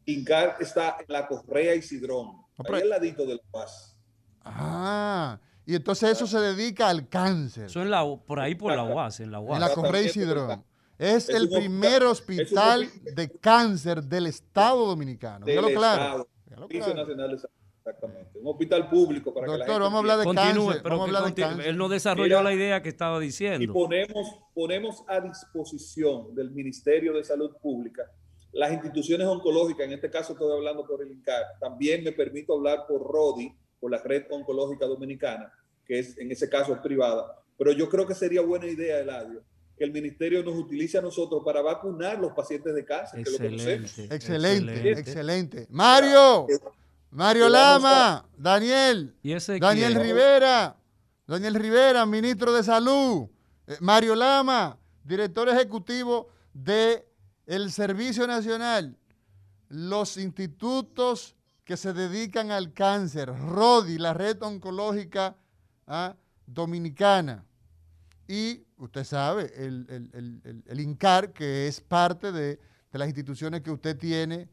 [0.07, 3.97] INCAR está en la Correa y Sidrón, pero- ahí al ladito de La Paz.
[4.45, 7.67] Ah, y entonces eso se dedica al cáncer.
[7.67, 9.61] Eso en la, por ahí por la UAS, en la En UAS.
[9.61, 10.65] la Correa y Sidrón.
[10.99, 15.47] Es, Es el hospital- primer hospital hospital- de cáncer del Estado Dominicano.
[15.47, 15.59] Del.
[15.65, 16.69] Estado, claro.
[16.71, 17.51] Nacional de Salud,
[17.85, 18.39] exactamente.
[18.39, 20.82] Un hospital público para que la gente vamos a hablar de Continúe, cáncer.
[20.82, 21.66] pero Vamos a hablar de cáncer.
[21.66, 23.72] Él no desarrolló Mira, la idea que estaba Y diciendo.
[23.72, 28.11] ponemos, ponemos a disposición del Ministerio de Salud Pública
[28.55, 32.87] las instituciones oncológicas, en este caso estoy hablando por el INCAR, también me permito hablar
[32.87, 35.53] por RODI, por la Red Oncológica Dominicana,
[35.85, 37.43] que es en ese caso es privada.
[37.59, 39.43] Pero yo creo que sería buena idea, Eladio,
[39.76, 43.39] que el ministerio nos utilice a nosotros para vacunar los pacientes de cáncer, que lo
[43.39, 43.99] conocemos.
[43.99, 44.14] Excelente.
[44.14, 45.66] Excelente, excelente.
[45.70, 46.47] Mario,
[47.15, 50.03] Mario Lama, Daniel, Y ese Daniel quién?
[50.05, 50.77] Rivera,
[51.27, 53.29] Daniel Rivera, ministro de Salud,
[53.67, 57.09] eh, Mario Lama, director ejecutivo de
[57.47, 58.97] el Servicio Nacional,
[59.69, 65.37] los institutos que se dedican al cáncer, RODI, la Red Oncológica
[65.87, 66.15] ah,
[66.47, 67.45] Dominicana,
[68.27, 72.59] y usted sabe, el, el- el- el- el INCAR, que es parte de,
[72.91, 74.49] de las instituciones que usted tiene,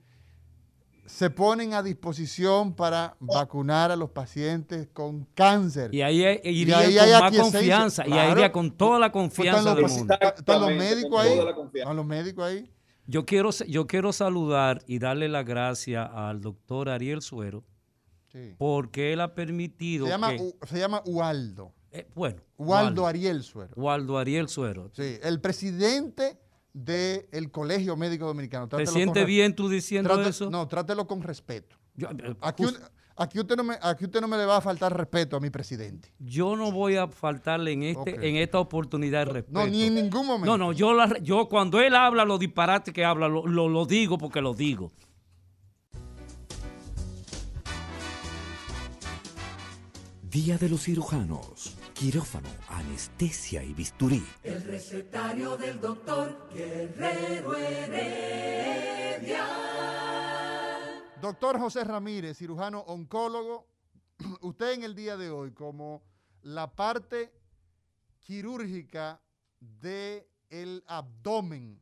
[1.06, 5.94] se ponen a disposición para vacunar a los pacientes con cáncer.
[5.94, 8.08] Y ahí iría ahí con hay más confianza.
[8.08, 10.14] Y ahí iría con toda la Pues confianza están del los, mundo.
[10.38, 11.40] están- los médicos ahí.
[11.74, 12.72] Están los médicos ahí.
[13.08, 17.64] Yo quiero, yo quiero saludar y darle las gracias al doctor Ariel Suero
[18.32, 18.56] Sí.
[18.58, 20.42] porque él ha permitido Se llama, que...
[20.42, 21.74] U- se llama Ualdo.
[21.92, 23.74] eh, bueno, Ualdo Ariel Suero.
[23.76, 24.90] Waldo Ariel Suero.
[24.94, 26.40] Sí, el presidente
[26.74, 28.66] del Colegio Médico Dominicano.
[28.68, 30.50] ¿Te Trátelo sientes bien tú diciendo trate- eso?
[30.50, 31.76] No, trátelo con respeto.
[31.96, 32.84] Yo, eh, Aquí, jus- un-
[33.18, 35.50] aquí, usted no me, aquí usted no me le va a faltar respeto a mi
[35.50, 36.14] presidente.
[36.20, 39.60] yo no voy a faltarle en, este, en esta oportunidad el respeto.
[39.60, 40.58] No, ni en ningún momento.
[40.58, 43.86] No, no, yo, la- yo cuando él habla, los disparates que habla, lo, lo- lo
[43.86, 44.92] digo porque lo digo.
[50.30, 51.76] Día de los cirujanos.
[52.02, 54.26] Quirófano, anestesia y bisturí.
[54.42, 59.46] El recetario del doctor Guerrero Heredia.
[61.22, 63.68] Doctor José Ramírez, cirujano oncólogo,
[64.42, 66.02] usted en el día de hoy, como
[66.42, 67.32] la parte
[68.20, 69.22] quirúrgica
[69.60, 71.80] del abdomen,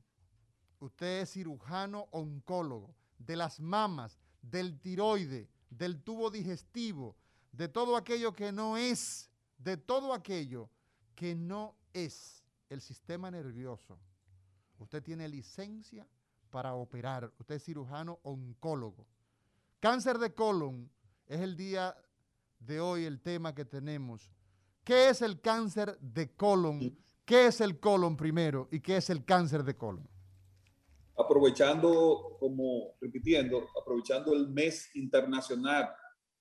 [0.81, 7.15] usted es cirujano oncólogo, de las mamas, del tiroide, del tubo digestivo,
[7.53, 9.28] de todo aquello que no es,
[9.59, 10.69] de todo aquello
[11.15, 13.99] que no es el sistema nervioso.
[14.79, 16.07] Usted tiene licencia
[16.49, 17.31] para operar.
[17.37, 19.05] Usted es cirujano oncólogo.
[19.79, 20.89] Cáncer de colon
[21.27, 21.95] es el día
[22.59, 24.29] de hoy el tema que tenemos.
[24.83, 26.97] ¿Qué es el cáncer de colon?
[27.25, 30.07] ¿Qué es el colon primero y qué es el cáncer de colon?
[31.17, 35.89] Aprovechando, como repitiendo, aprovechando el mes internacional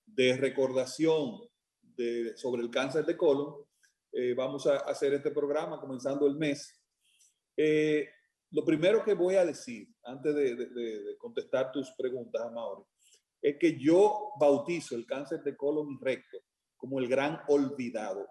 [0.06, 1.40] de recordación
[2.36, 3.55] sobre el cáncer de colon,
[4.12, 6.80] eh, vamos a hacer este programa comenzando el mes.
[7.57, 8.09] Eh,
[8.51, 12.84] lo primero que voy a decir, antes de, contestar tus preguntas, Amaury,
[13.42, 16.38] es que yo bautizo el cáncer de colon recto
[16.76, 18.26] como el gran olvidado.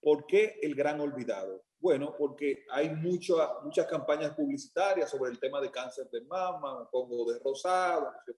[0.00, 1.64] ¿Por qué el gran olvidado?
[1.78, 6.90] Bueno, porque hay mucho, muchas campañas publicitarias sobre el tema de cáncer de mama, un
[6.90, 8.34] poco de rosado, no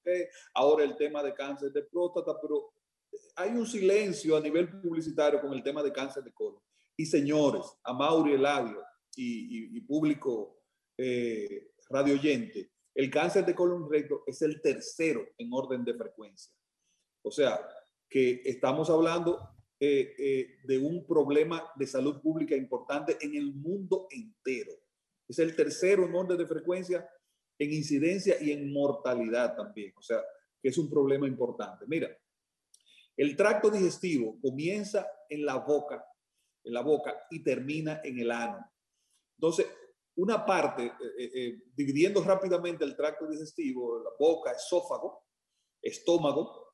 [0.55, 2.74] ahora el tema de cáncer de próstata, pero
[3.37, 6.61] hay un silencio a nivel publicitario con el tema de cáncer de colon.
[6.97, 8.81] Y señores, a Mauri Eladio
[9.17, 10.63] y, y, público
[10.97, 16.53] eh, radio oyente, el cáncer de colon recto es el tercero en orden de frecuencia.
[17.23, 17.61] O sea,
[18.09, 19.41] que estamos hablando
[19.81, 24.73] eh, eh, de un problema de salud pública importante en el mundo entero.
[25.27, 27.09] Es el tercero en orden de frecuencia
[27.59, 29.93] en incidencia y en mortalidad también.
[29.97, 30.23] O sea,
[30.63, 31.85] que es un problema importante.
[31.89, 32.09] Mira,
[33.17, 36.05] el tracto digestivo comienza en la boca,
[36.65, 38.59] en la boca y termina en el ano.
[39.39, 39.67] Entonces,
[40.17, 40.87] una parte,
[41.19, 45.25] eh, eh, dividiendo rápidamente el tracto digestivo, la boca, esófago,
[45.83, 46.65] estómago,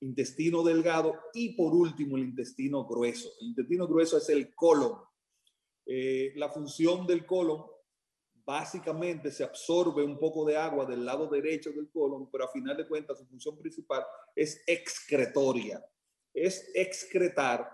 [0.00, 3.30] intestino delgado y por último el intestino grueso.
[3.40, 4.98] El intestino grueso es el colon.
[5.86, 7.64] Eh, la función del colon
[8.48, 12.78] básicamente se absorbe un poco de agua del lado derecho del colon, pero a final
[12.78, 14.02] de cuentas su función principal
[14.34, 15.84] es excretoria.
[16.32, 17.70] Es excretar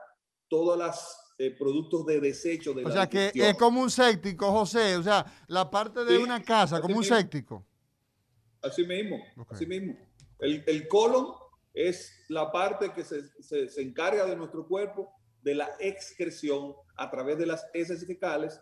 [0.48, 4.96] todas las eh, productos de desecho de o sea que es como un séptico, José,
[4.96, 7.64] o sea, la parte de una casa, como un séptico.
[8.60, 9.96] Así mismo, así mismo.
[10.40, 11.34] El, el, colon
[11.72, 15.08] es la parte que se, se, se, encarga de nuestro cuerpo
[15.40, 18.60] de la excreción a través de las heces fecales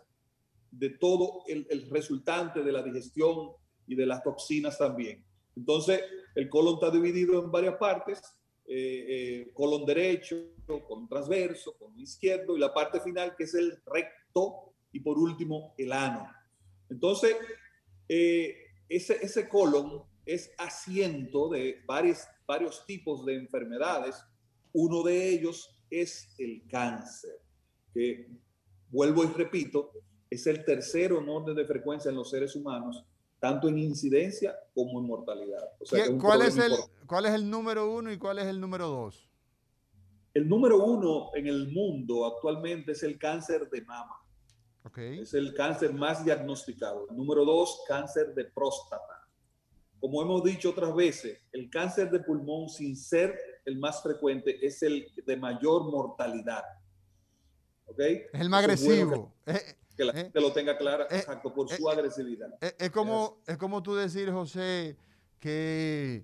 [0.73, 3.51] de todo el, el resultante de la digestión
[3.87, 5.23] y de las toxinas también.
[5.55, 6.01] Entonces,
[6.35, 8.21] el colon está dividido en varias partes
[8.65, 13.77] eh, eh, colon derecho, colon transverso, colon izquierdo y la parte final que es el
[13.85, 16.31] recto y por último el ano.
[16.89, 17.35] Entonces,
[18.07, 18.55] eh,
[18.87, 24.23] ese, ese colon es asiento de varios, varios tipos de enfermedades.
[24.71, 27.41] Uno de ellos es el cáncer,
[27.93, 28.29] que
[28.89, 29.91] vuelvo y repito,
[30.33, 33.05] es el tercero en orden de frecuencia en los seres humanos
[33.43, 35.69] tanto en incidencia como en mortalidad.
[36.17, 36.71] ¿Cuál, es el,
[37.05, 39.29] ¿Cuál es el número uno y cuál es el número dos?
[40.33, 44.15] El número uno en el mundo actualmente es el cáncer de mama.
[44.85, 45.19] Okay.
[45.19, 47.05] Es el cáncer más diagnosticado.
[47.09, 49.27] El número dos, cáncer de próstata.
[49.99, 54.81] Como hemos dicho otras veces, el cáncer de pulmón, sin ser el más frecuente, es
[54.83, 56.63] el de mayor mortalidad.
[57.87, 58.23] ¿Okay?
[58.31, 59.33] Es el más agresivo.
[59.95, 62.57] Que la eh, gente lo tenga clara, eh, exacto, por eh, su agresividad.
[62.61, 64.97] es, como, es como tú decir, José,
[65.39, 66.23] que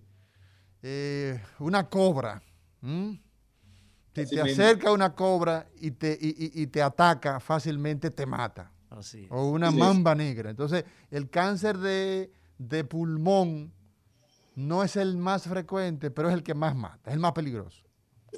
[1.60, 2.42] una cobra,
[2.82, 8.72] si te acerca una cobra y te, y, te ataca fácilmente, te mata.
[8.90, 10.50] Así O una mamba negra.
[10.50, 13.72] Entonces, el cáncer de, de, pulmón
[14.56, 17.84] no es el más frecuente, pero es el que más mata, es el más peligroso.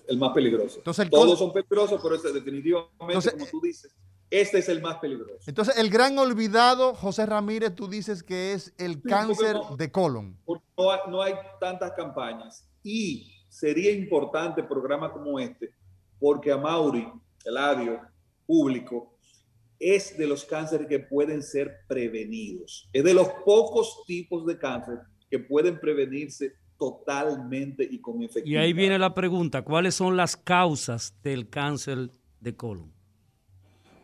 [0.08, 0.80] El más peligroso.
[0.80, 3.96] Entonces, Todos son peligrosos, pero este definitivamente, como tú dices,
[4.32, 5.44] este es el más peligroso.
[5.46, 10.38] Entonces, el gran olvidado, José Ramírez, tú dices que es el cáncer de colon.
[10.78, 12.68] No hay, no hay tantas campañas.
[12.82, 15.72] Y sería importante programa como este,
[16.18, 17.12] porque a Mauri,
[17.44, 18.00] el audio
[18.48, 19.18] público,
[19.78, 22.88] es de los cánceres que pueden ser prevenidos.
[22.94, 28.62] Es de los pocos tipos de cáncer que pueden prevenirse totalmente y con efectividad.
[28.62, 33.01] Y ahí viene la pregunta, ¿cuáles son las causas del cáncer de colon?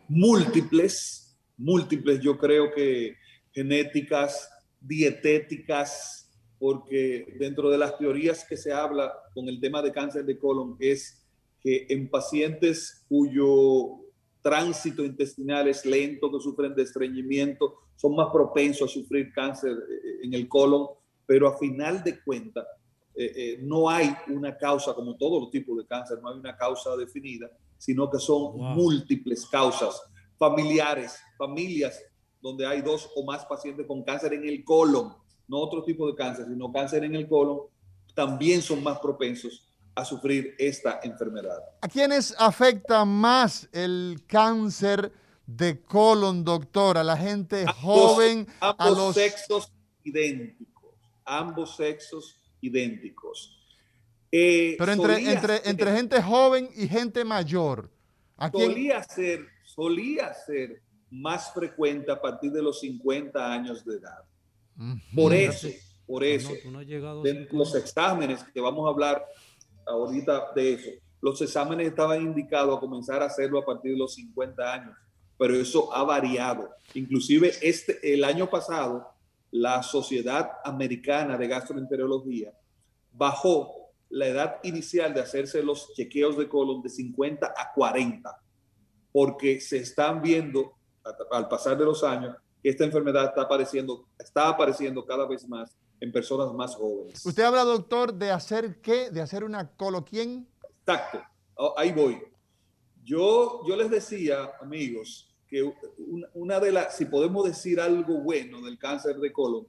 [0.08, 3.16] Múltiples, múltiples, yo creo que
[3.52, 4.48] genéticas,
[4.80, 10.38] dietéticas, porque dentro de las teorías que se habla con el tema de cáncer de
[10.38, 11.24] colon es
[11.60, 14.00] que en pacientes cuyo
[14.42, 20.24] tránsito intestinal es lento, que sufren de estreñimiento, son más propensos a sufrir cáncer eh,
[20.24, 20.86] en el colon,
[21.26, 22.64] pero a final de cuentas
[23.14, 26.56] eh, eh, no hay una causa, como todos los tipos de cáncer, no hay una
[26.56, 30.02] causa definida, sino que son múltiples causas
[30.38, 32.00] familiares, familias
[32.40, 35.14] donde hay dos o más pacientes con cáncer en el colon,
[35.48, 37.62] no otro tipo de cáncer, sino cáncer en el colon,
[38.14, 41.58] también son más propensos a sufrir esta enfermedad.
[41.80, 45.12] ¿A quiénes afecta más el cáncer
[45.46, 46.98] de colon, doctor?
[46.98, 48.46] ¿A la gente joven?
[48.60, 49.72] a los sexos
[50.04, 53.57] idénticos, ambos sexos idénticos.
[54.30, 57.90] Eh, Pero entre, entre, ser- entre gente joven y gente mayor.
[58.36, 64.24] ¿A solía ser, solía ser más frecuente a partir de los 50 años de edad.
[65.14, 65.40] Por Ujú.
[65.40, 65.68] eso,
[66.06, 66.78] por eso, No, no
[67.22, 67.56] de 50.
[67.56, 69.24] los exámenes, que vamos a hablar
[69.86, 74.14] ahorita de eso, los exámenes estaban indicados a comenzar a hacerlo a partir de los
[74.14, 74.96] 50 años,
[75.38, 76.70] pero eso ha variado.
[76.94, 79.08] Inclusive este, el año pasado,
[79.50, 82.52] la Sociedad Americana de Gastroenterología
[83.12, 83.77] bajó
[84.10, 88.42] la edad inicial de hacerse los chequeos de colon de 50 a 40,
[89.12, 90.72] porque se están viendo
[91.30, 95.76] al pasar de los años que esta enfermedad está apareciendo, está apareciendo cada vez más
[96.00, 97.24] en personas más jóvenes.
[97.24, 99.10] Usted habla, doctor, de hacer qué?
[99.10, 100.48] De hacer una coloquien.
[100.80, 101.20] Exacto,
[101.60, 102.22] Oh, ahí voy.
[103.02, 105.68] Yo, yo les decía, amigos, que
[106.34, 109.66] una de las, si podemos decir algo bueno del cáncer de colon,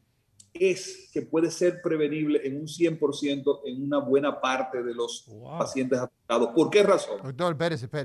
[0.59, 5.59] es que puede ser prevenible en un 100% en una buena parte de los Wow.
[5.59, 6.49] pacientes afectados.
[6.55, 7.17] ¿Por qué razón?
[7.23, 7.57] Doctor.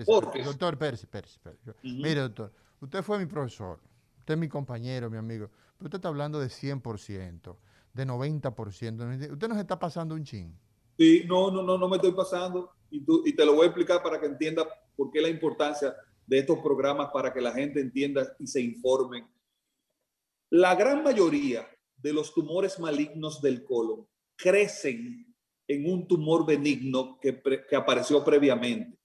[0.07, 0.42] ¿Por qué?
[0.42, 1.07] Doctor, espérese.
[1.07, 1.70] espérese.
[1.70, 1.74] Ujú.
[1.82, 3.80] Mire, doctor, usted fue mi profesor,
[4.18, 5.48] usted es mi compañero, mi amigo,
[5.78, 7.57] pero usted está hablando de 100%,
[7.92, 9.32] de 90%.
[9.32, 10.57] Usted nos está pasando un chin.
[10.96, 13.66] Sí, no, no, no, no me estoy pasando y, tú- y te lo voy a
[13.66, 14.64] explicar para que entienda
[14.96, 15.94] por qué la importancia
[16.26, 19.26] de estos programas para que la gente entienda y se informen.
[20.50, 21.66] La gran mayoría
[22.05, 25.34] de los tumores malignos del colon crecen
[25.66, 28.98] en un tumor benigno que, que apareció previamente.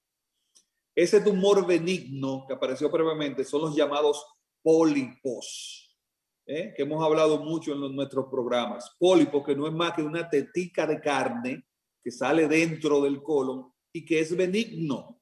[0.94, 4.26] Ese tumor benigno que apareció previamente son los llamados
[4.62, 5.98] pólipos,
[6.46, 6.74] ¿eh?
[6.76, 8.94] que hemos hablado mucho en los- nuestros programas.
[9.00, 11.64] Pólipos, que no es más que una tetica de carne
[12.04, 15.22] que sale dentro del colon y que es benigno.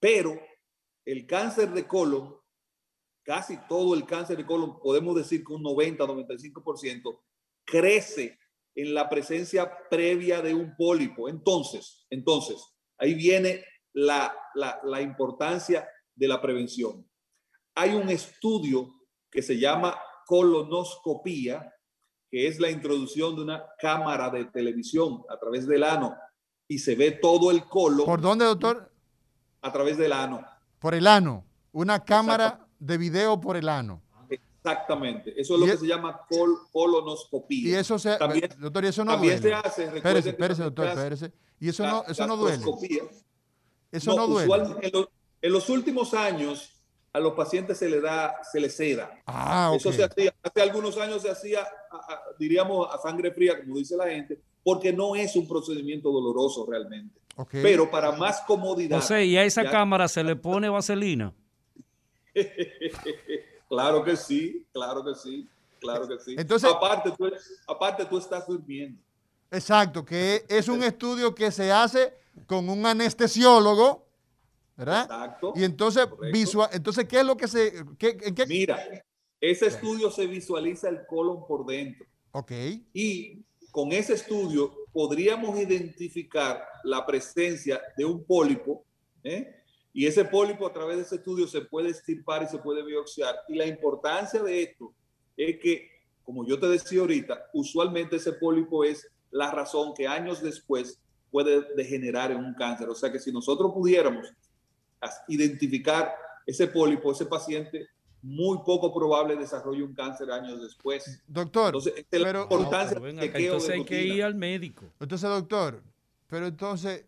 [0.00, 0.40] Pero
[1.04, 2.36] el cáncer de colon,
[3.22, 7.20] casi todo el cáncer de colon, podemos decir que un 90-95%,
[7.64, 8.38] crece
[8.74, 11.28] en la presencia previa de un pólipo.
[11.28, 12.62] Entonces, entonces,
[12.98, 17.08] ahí viene la, la, la importancia de la prevención.
[17.74, 18.92] Hay un estudio
[19.30, 21.72] que se llama colonoscopía,
[22.30, 26.16] que es la introducción de una cámara de televisión a través del ano
[26.66, 28.90] y se ve todo el colon ¿Por dónde, doctor?
[29.60, 30.44] a través del ano.
[30.78, 31.44] Por el ano.
[31.72, 34.02] Una cámara de video por el ano.
[34.64, 35.32] Exactamente.
[35.40, 37.68] Eso es lo Y que es- se llama col- colonoscopía.
[37.70, 38.16] Y eso se.
[38.16, 39.56] También- doctor, y eso no también duele.
[39.60, 41.32] se hace, recuerden Espérese, espérese, doctor, espérese.
[41.60, 42.64] Y eso no, eso no duele.
[43.90, 44.52] Eso no, duele.
[44.82, 45.10] en, lo-
[45.40, 46.70] en los últimos años
[47.12, 49.10] a los pacientes se le da, se les seda.
[49.26, 49.94] Ah, Eso ok.
[49.96, 53.96] se hacía, hace algunos años se hacía, a- a- diríamos, a sangre fría, como dice
[53.96, 57.20] la gente, porque no es un procedimiento doloroso realmente.
[57.36, 57.48] ok.
[57.62, 59.00] Pero para más comodidad.
[59.00, 61.34] José, ¿y a esa ya- cámara se le pone vaselina?
[63.68, 65.48] claro que sí, claro que sí,
[65.80, 66.34] claro que sí.
[66.38, 67.30] Entonces- aparte, tú,
[67.66, 69.00] aparte tú estás durmiendo.
[69.50, 72.14] Exacto, que es un estudio que se hace
[72.46, 74.06] con un anestesiólogo,
[74.76, 75.02] ¿verdad?
[75.02, 75.52] Exacto.
[75.54, 76.32] Y entonces, correcto.
[76.38, 77.84] visual, entonces, ¿qué es lo que se...
[77.98, 78.78] Qué, en qué- Mira,
[79.38, 82.06] ese estudio se visualiza el colon por dentro.
[82.30, 82.50] Ok,
[82.94, 88.84] Y con ese estudio podríamos identificar la presencia de un pólipo,
[89.22, 89.61] ¿eh?
[89.94, 93.34] Y ese pólipo a través de ese estudio se puede extirpar y se puede biopsiar.
[93.48, 94.94] Y la importancia de esto
[95.36, 95.90] es que,
[96.24, 100.98] como yo te decía ahorita, usualmente ese pólipo es la razón que años después
[101.30, 102.88] puede degenerar en un cáncer.
[102.88, 104.26] O sea que si nosotros pudiéramos
[105.28, 106.12] identificar
[106.46, 107.86] ese pólipo, ese paciente,
[108.22, 111.22] muy poco probable desarrolle un cáncer años después.
[111.26, 111.66] doctor.
[111.66, 114.02] Entonces, esta es la pero- importancia Pero ven del acá, chequeo entonces de hay que
[114.04, 114.84] ir al médico.
[115.00, 115.82] Entonces, doctor,
[116.28, 117.04] pero entonces,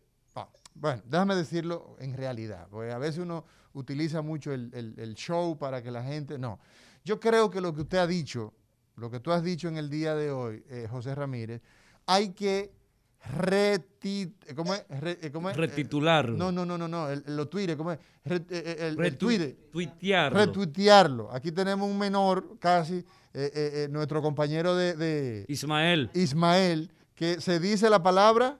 [0.74, 3.44] bueno, déjame decirlo en realidad, porque a veces uno
[3.74, 6.58] utiliza mucho el, el- el show para que la gente, no.
[7.04, 8.52] Yo creo que lo que usted ha dicho,
[8.96, 11.60] lo que tú has dicho en el día de hoy, eh, José Ramírez,
[12.06, 12.72] hay que
[13.36, 14.84] reti, ¿cómo es?
[14.88, 15.56] Re- eh, ¿cómo es?
[15.56, 16.36] Eh, Retitularlo.
[16.36, 17.98] no, no, no, no, no, el, lo Twitter, ¿cómo es?
[18.24, 20.38] Re- eh, eh, el, el Retu- Twitter Tuitearlo.
[20.38, 21.32] retuitearlo.
[21.32, 26.10] Aquí tenemos un menor, casi, eh, eh, eh, nuestro compañero de, de Ismael.
[26.14, 28.58] Ismael, que se dice la palabra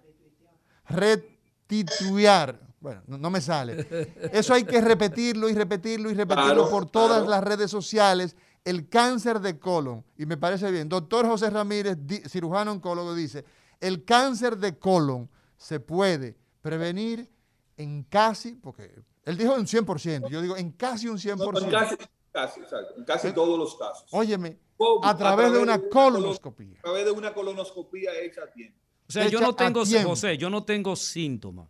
[1.69, 2.61] retituar.
[2.81, 3.87] Bueno, no, no me sale.
[4.33, 7.31] Eso hay que repetirlo y repetirlo y repetirlo Claro, por todas claro.
[7.31, 8.37] las redes sociales.
[8.65, 11.99] El cáncer de colon, y me parece bien, doctor José Ramírez,
[12.29, 13.45] cirujano oncólogo, dice,
[13.81, 17.31] el cáncer de colon se puede prevenir
[17.77, 18.95] en casi, porque
[19.25, 21.63] él dijo un 100%, yo digo en casi un No, 100%.
[21.65, 21.97] en casi,
[22.33, 24.07] casi, exacto, en casi Eh, todos los casos.
[24.13, 25.05] Óyeme, ¿Cómo?
[25.05, 26.79] a través de una colon- colonoscopia.
[26.79, 28.79] A través de una colonoscopía hecha a tiempo.
[29.09, 29.85] O sea, yo no tengo.
[30.03, 31.69] José, yo no tengo síntomas.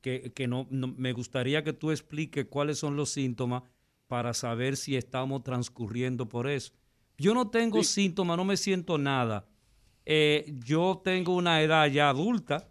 [0.00, 3.62] Que, que no, no- me gustaría que tú expliques cuáles son los síntomas
[4.06, 6.72] para saber si estamos transcurriendo por eso.
[7.18, 9.46] Yo no tengo síntomas, no me siento nada.
[10.04, 12.68] Eh, yo tengo una edad ya adulta.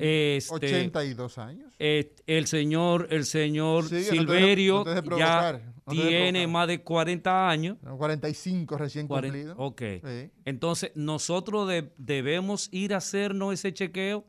[0.00, 1.72] Este, 82 años.
[1.78, 7.48] eh, el señor, el señor Sí, Silverio no te ya no tiene más de 40
[7.48, 7.78] años.
[7.96, 9.54] 45 recién cumplidos.
[9.58, 9.82] Ok.
[10.04, 10.30] Sí.
[10.44, 14.24] Entonces, nosotros de- debemos ir a hacernos ese chequeo.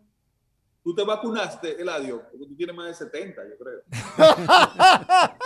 [0.84, 3.82] Tú te vacunaste, Eladio, porque tú tienes más de 70, yo creo.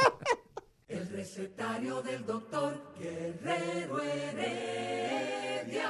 [0.87, 5.89] El recetario del doctor Guerrero Heredia.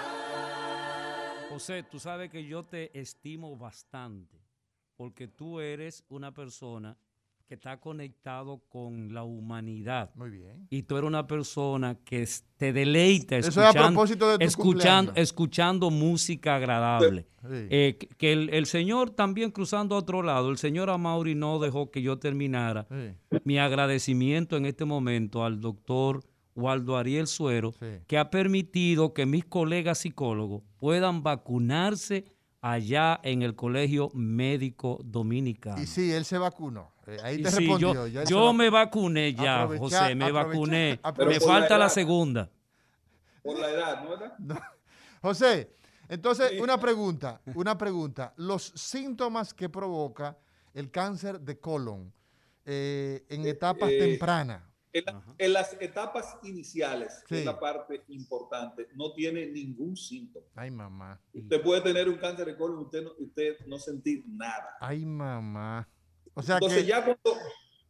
[1.50, 4.40] José, tú sabes que yo te estimo bastante
[4.96, 6.96] porque tú eres una persona
[7.52, 10.10] que está conectado con la humanidad.
[10.16, 10.68] Muy bien.
[10.70, 12.26] Y tú eres una persona que
[12.56, 17.24] te deleita Eso es a escuchando, propósito de tu escuchando, escuchando música agradable.
[17.42, 17.48] Sí.
[17.70, 21.60] Eh, que- que el, el Señor también cruzando a otro lado, el Señor Amaury no
[21.60, 23.40] dejó que yo terminara Sí.
[23.44, 26.24] mi agradecimiento en este momento al doctor
[26.56, 27.86] Waldo Ariel Suero, Sí.
[28.08, 32.24] que ha permitido que mis colegas psicólogos puedan vacunarse
[32.62, 35.82] allá en el Colegio Médico Dominicano.
[35.82, 36.92] Y sí, él se vacunó.
[37.12, 38.08] Eh, ahí te sí, respondió.
[38.08, 41.00] yo, me vacuné ya, José, me vacuné.
[41.18, 42.50] Me la falta la segunda.
[43.44, 44.38] Por la edad, ¿no verdad?
[45.22, 45.76] José,
[46.08, 48.34] entonces una pregunta, una pregunta.
[48.38, 50.38] Los síntomas que provoca
[50.74, 52.14] el cáncer de colon
[52.66, 54.64] eh, en etapas eh, tempranas.
[54.94, 57.40] En, la- en las etapas iniciales, que Sí.
[57.42, 60.46] es la parte importante, no tiene ningún síntoma.
[60.56, 61.20] Ay, mamá.
[61.34, 64.76] Usted puede tener un cáncer de colon y usted no, usted no sentir nada.
[64.82, 65.88] Ay, mamá.
[66.34, 67.38] O sea Entonces que ya cuando,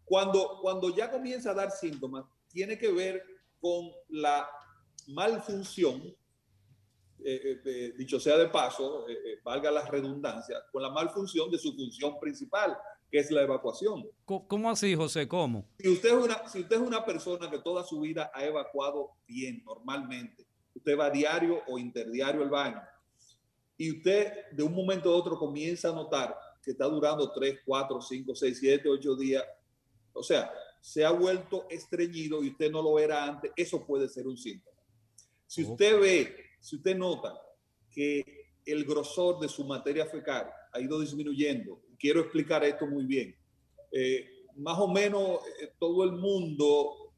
[0.04, 3.24] cuando, cuando ya comienza a dar síntomas, tiene que ver
[3.60, 4.50] con la
[5.08, 6.02] malfunción,
[7.24, 11.60] eh, eh, dicho sea de paso, eh, eh, valga la redundancia, con la malfunción de
[11.60, 12.78] su función principal,
[13.12, 14.08] que es la evacuación.
[14.26, 15.28] ¿Cómo así, José?
[15.28, 15.68] ¿Cómo?
[15.78, 19.12] Si usted, es una, si usted es una persona que toda su vida ha evacuado
[19.28, 22.82] bien, normalmente, usted va diario o interdiario al baño,
[23.78, 28.02] y usted de un momento a otro comienza a notar que está durando 3, 4,
[28.02, 29.44] 5, 6, 7, 8 días,
[30.14, 34.28] o sea, se ha vuelto estreñido y usted no lo era antes, eso puede ser
[34.28, 34.78] un síntoma.
[35.46, 37.40] Si usted ve, si usted nota
[37.90, 43.36] que el grosor de su materia fecal ha ido disminuyendo, quiero explicar esto muy bien.
[43.92, 47.14] Eh, más o menos eh, todo el mundo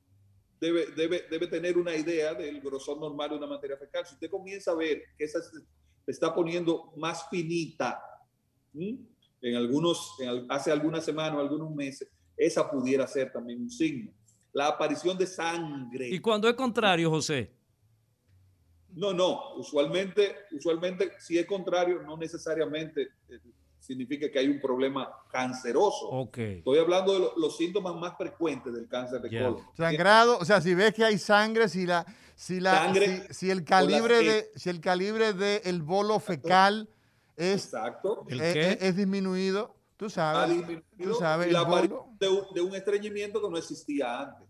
[0.60, 4.06] debe, debe, debe tener una idea del grosor normal de una materia fecal.
[4.06, 5.60] Si usted comienza a ver que esa se
[6.08, 8.02] está poniendo más finita,
[8.74, 9.00] ¿m?
[9.44, 14.12] En algunos, en hace algunas semanas o algunos meses, esa pudiera ser también un signo.
[14.54, 16.08] La aparición de sangre.
[16.10, 17.52] Y cuando es contrario, José.
[18.96, 23.39] No, no, usualmente, usualmente si es contrario, no necesariamente eh,
[23.80, 26.08] significa que hay un problema canceroso.
[26.10, 26.38] Ok.
[26.38, 29.44] Estoy hablando de lo- los síntomas más frecuentes del cáncer de Ya.
[29.46, 29.66] colon.
[29.76, 33.50] sangrado, o sea, si ves que hay sangre, si la, si la, Sangre si, si
[33.50, 36.88] el calibre las de, si el calibre de el bolo fecal
[37.38, 38.26] es, Exacto.
[38.30, 38.70] ¿El es, qué?
[38.72, 41.64] es- es disminuido, tú sabes, disminuido tú sabes, la
[42.20, 44.48] de un, de un estreñimiento que no existía antes.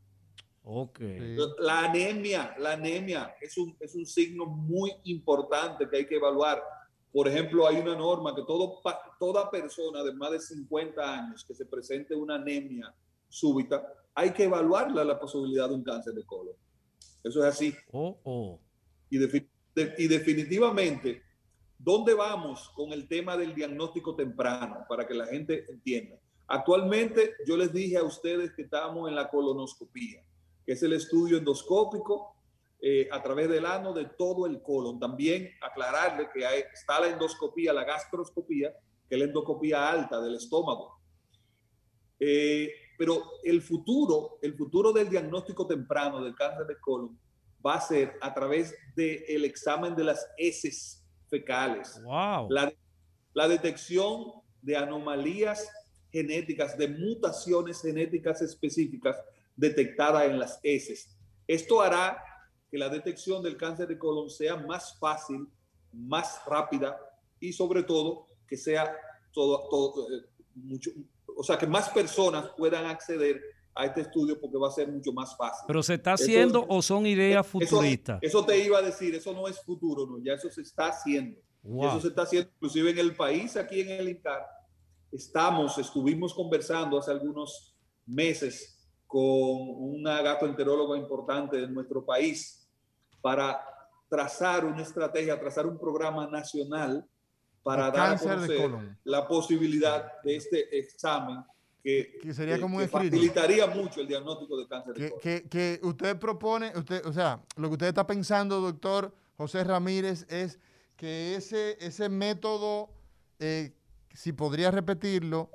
[0.65, 0.99] Ok.
[0.99, 1.35] Sí.
[1.59, 6.63] La anemia, la anemia es un, es un signo muy importante que hay que evaluar.
[7.11, 8.81] Por ejemplo, hay una norma que todo,
[9.19, 12.93] toda persona de más de 50 años que se presente una anemia
[13.29, 16.55] súbita, hay que evaluarla la posibilidad de un cáncer de colon.
[17.23, 17.75] Eso es así.
[17.91, 18.59] Oh, oh.
[19.09, 21.21] Y, defi- de- y definitivamente,
[21.83, 24.85] ¿dónde vamos con el tema del diagnóstico temprano?
[24.87, 26.17] Para que la gente entienda.
[26.47, 30.23] Actualmente, yo les dije a ustedes que estamos en la colonoscopía,
[30.65, 32.35] que es el estudio endoscópico
[32.81, 34.99] eh, a través del ano de todo el colon.
[34.99, 38.73] También aclararle que está la endoscopía, la gastroscopía,
[39.07, 40.99] que es la endoscopía alta del estómago.
[42.19, 47.19] Eh, pero el futuro, el futuro del diagnóstico temprano del cáncer de colon
[47.65, 51.02] va a ser a través del examen de las heces
[51.33, 51.99] fecales.
[52.03, 52.47] Wow.
[52.51, 52.71] La,
[53.33, 54.25] la detección
[54.61, 55.67] de anomalías
[56.11, 59.17] genéticas, de mutaciones genéticas específicas
[59.55, 61.17] detectadas en las heces.
[61.47, 62.23] Esto hará
[62.69, 65.47] que la detección del cáncer de colon sea más fácil,
[65.91, 66.99] más rápida
[67.39, 68.95] y sobre todo que sea
[69.31, 70.91] todo, todo, eh, mucho,
[71.35, 73.41] o sea, que más personas puedan acceder
[73.75, 75.63] a este estudio porque va a ser mucho más fácil.
[75.67, 78.19] ¿Pero se está Eso- haciendo o son ideas eso- futuristas?
[78.21, 81.39] Eso, te iba a decir, eso no es futuro, no, ya eso se está haciendo.
[81.63, 81.87] Y Wow.
[81.89, 84.45] eso se está haciendo inclusive en el país, aquí en el INCAR.
[85.11, 92.67] Estamos, estuvimos conversando hace algunos meses con una gastroenteróloga importante de nuestro país
[93.21, 93.63] para
[94.09, 97.07] trazar una estrategia, trazar un programa nacional
[97.63, 98.71] para De dar a conocer
[99.03, 101.43] la posibilidad de este examen
[101.83, 105.43] que, Que sería que- como un que facilitaría mucho el diagnóstico de cáncer de que,
[105.49, 110.59] que- usted propone, usted, o sea, lo que usted está pensando, doctor José Ramírez, es
[110.95, 112.89] que ese, ese método,
[113.39, 113.73] eh,
[114.13, 115.49] si podría repetirlo,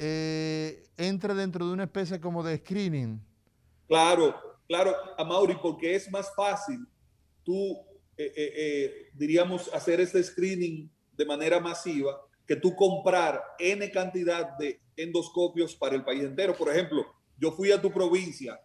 [0.00, 3.20] eh, entre dentro de una especie como de screening.
[3.86, 4.34] Claro,
[4.66, 6.86] claro, Amaury, porque es más fácil
[7.44, 7.72] tú,
[8.16, 14.56] eh, eh, eh, diríamos, hacer este screening de manera masiva que tú comprar N cantidad
[14.56, 16.56] de endoscopios para el país entero.
[16.56, 17.06] Por ejemplo,
[17.38, 18.58] yo fui a tu provincia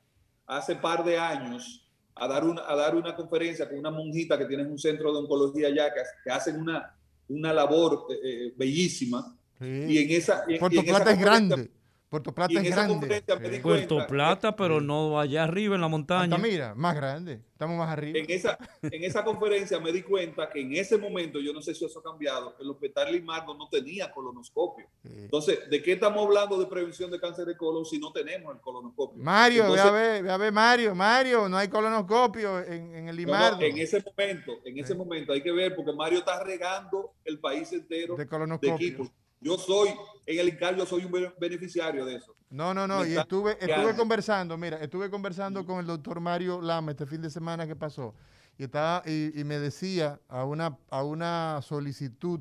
[0.48, 4.46] hace par de años a dar una, a dar una conferencia con una monjita que
[4.46, 6.96] tiene un centro de oncología allá, que, que hacen una,
[7.28, 9.38] una labor eh, eh, bellísima.
[9.60, 11.72] Y en esa, y en esa Plata es grande.
[12.14, 13.24] Puerto Plata es grande.
[13.52, 13.60] Sí.
[13.60, 16.36] Puerto Plata, pero no allá arriba en la montaña.
[16.36, 17.42] Altamira, más grande.
[17.54, 18.20] Estamos más arriba.
[18.20, 21.74] En esa, en esa conferencia me di cuenta que en ese momento, yo no sé
[21.74, 24.86] si eso ha cambiado, el hospital Limardo no tenía colonoscopio.
[25.04, 28.62] Entonces, ¿de qué estamos hablando de prevención de cáncer de colon si no tenemos el
[28.62, 29.24] colonoscopio?
[29.24, 32.96] Mario, Entonces, ve a ver, ve a ver, Mario, Mario, no hay colonoscopio en, en
[32.96, 33.62] el no, no, Limardo.
[33.62, 37.74] en ese momento, en ese momento hay que ver, porque Mario está regando el país
[37.74, 38.76] entero De de colonoscopio.
[38.76, 39.08] equipos.
[39.44, 39.90] Yo soy,
[40.26, 42.36] en el INCAR, yo soy un be- beneficiario de eso.
[42.50, 43.06] No, no, no.
[43.06, 47.30] Y estuve, estuve conversando, mira, estuve conversando con el doctor Mario Lama este fin de
[47.30, 48.14] semana que pasó.
[48.58, 52.40] Y, estaba, y, y me decía a una, a una solicitud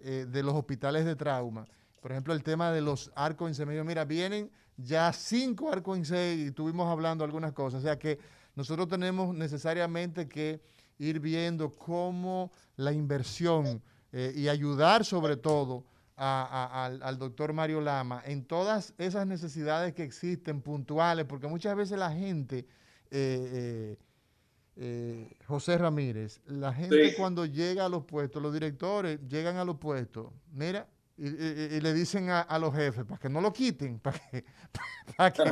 [0.00, 1.66] eh, de los hospitales de trauma,
[2.00, 3.66] por ejemplo, el tema de los arcos en C.
[3.66, 7.80] Me dijo, mira, vienen ya cinco arcos en C y estuvimos hablando algunas cosas.
[7.80, 8.18] O sea que
[8.54, 10.62] nosotros tenemos necesariamente que
[10.98, 13.82] ir viendo cómo la inversión
[14.12, 15.84] eh, y ayudar sobre todo
[16.22, 21.46] a- a- al, al doctor Mario Lama en todas esas necesidades que existen puntuales, porque
[21.46, 22.66] muchas veces la gente,
[23.10, 23.98] eh, eh,
[24.76, 27.16] eh, José Ramírez, la gente Sí.
[27.16, 31.80] cuando llega a los puestos, los directores llegan a los puestos, mira, y, y- y
[31.80, 34.44] le dicen a, a los jefes, para que no lo quiten, para que,
[35.16, 35.42] para que,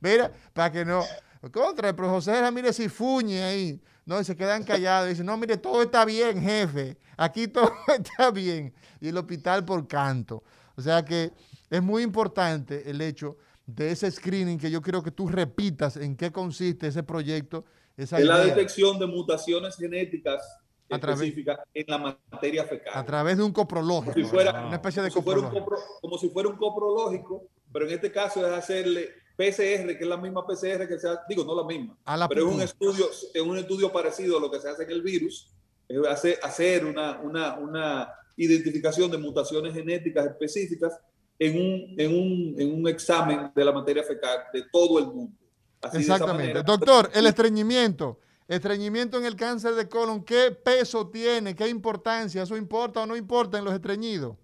[0.00, 1.02] mira, para que no,
[1.50, 5.36] contra, pero José Ramírez si fuñe ahí, no, y se quedan callados, y dicen, no,
[5.36, 10.42] mire, todo está bien, jefe, aquí todo está bien, y el hospital por canto.
[10.76, 11.32] O sea que
[11.70, 13.36] es muy importante el hecho
[13.66, 17.64] de ese screening que yo quiero que tú repitas en qué consiste ese proyecto,
[17.96, 20.42] esa Es la idea, detección de mutaciones genéticas
[20.90, 22.92] A través- específicas en la materia fecal.
[22.94, 25.54] a través de un coprológico, Como si fuera, una especie de como si fuera un
[25.54, 30.06] copro- como si fuera un coprológico, pero en este caso es hacerle PCR, que es
[30.06, 33.06] la misma PCR que se hace, digo, no la misma, la pero es un estudio,
[33.34, 35.50] es un estudio parecido a lo que se hace en el virus,
[35.88, 40.98] es hacer, hacer una, una, una identificación de mutaciones genéticas específicas
[41.38, 45.36] en un, en, un, en un examen de la materia fecal de todo el mundo.
[45.82, 46.42] Así Exactamente.
[46.54, 48.20] manera- Doctor, el estreñimiento.
[48.46, 51.54] Estreñimiento en el cáncer de colon, ¿qué peso tiene?
[51.54, 52.42] ¿Qué importancia?
[52.42, 54.36] ¿Eso importa o no importa en los estreñidos?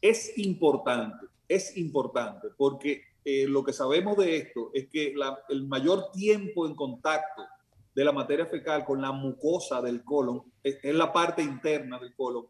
[0.00, 5.66] es importante, es importante, porque eh, lo que sabemos de esto es que la- el
[5.66, 7.42] mayor tiempo en contacto
[7.94, 12.14] de la materia fecal con la mucosa del colon, es, es la parte interna del
[12.14, 12.46] colon,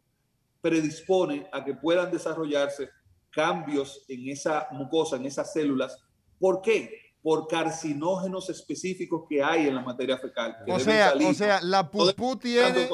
[0.60, 2.88] predispone a que puedan desarrollarse
[3.30, 5.98] cambios en esa mucosa, en esas células.
[6.38, 6.90] ¿Por qué?
[7.22, 10.56] Por carcinógenos específicos que hay en la materia fecal.
[10.68, 12.88] O sea, salir o sea, la pupú tiene,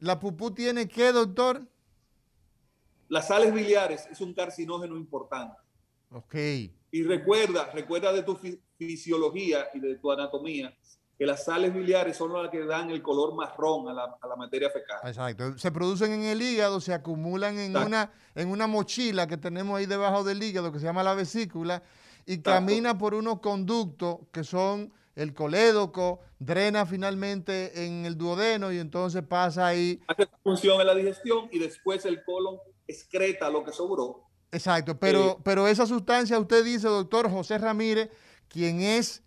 [0.00, 1.62] la pupú tiene qué, doctor?
[3.08, 5.56] Las sales biliares es un carcinógeno importante.
[6.12, 6.34] Ok.
[6.92, 10.74] Y recuerda, recuerda de tu fi- fisiología y de tu anatomía
[11.18, 14.36] que las sales biliares son las que dan el color marrón a la, a la
[14.36, 14.98] materia fecal.
[15.04, 15.56] Exacto.
[15.56, 17.86] Se producen en el hígado, se acumulan en Exacto.
[17.86, 21.82] una, en una mochila que tenemos ahí debajo del hígado que se llama la vesícula
[22.26, 28.78] y camina por unos conductos que son el colédoco, drena finalmente en el duodeno y
[28.78, 29.98] entonces pasa ahí.
[30.08, 34.25] Hace función en la digestión y después el colon excreta lo que sobró.
[34.56, 38.08] Exacto, pero, Eh, pero esa sustancia, usted dice, doctor José Ramírez,
[38.48, 39.22] quien es,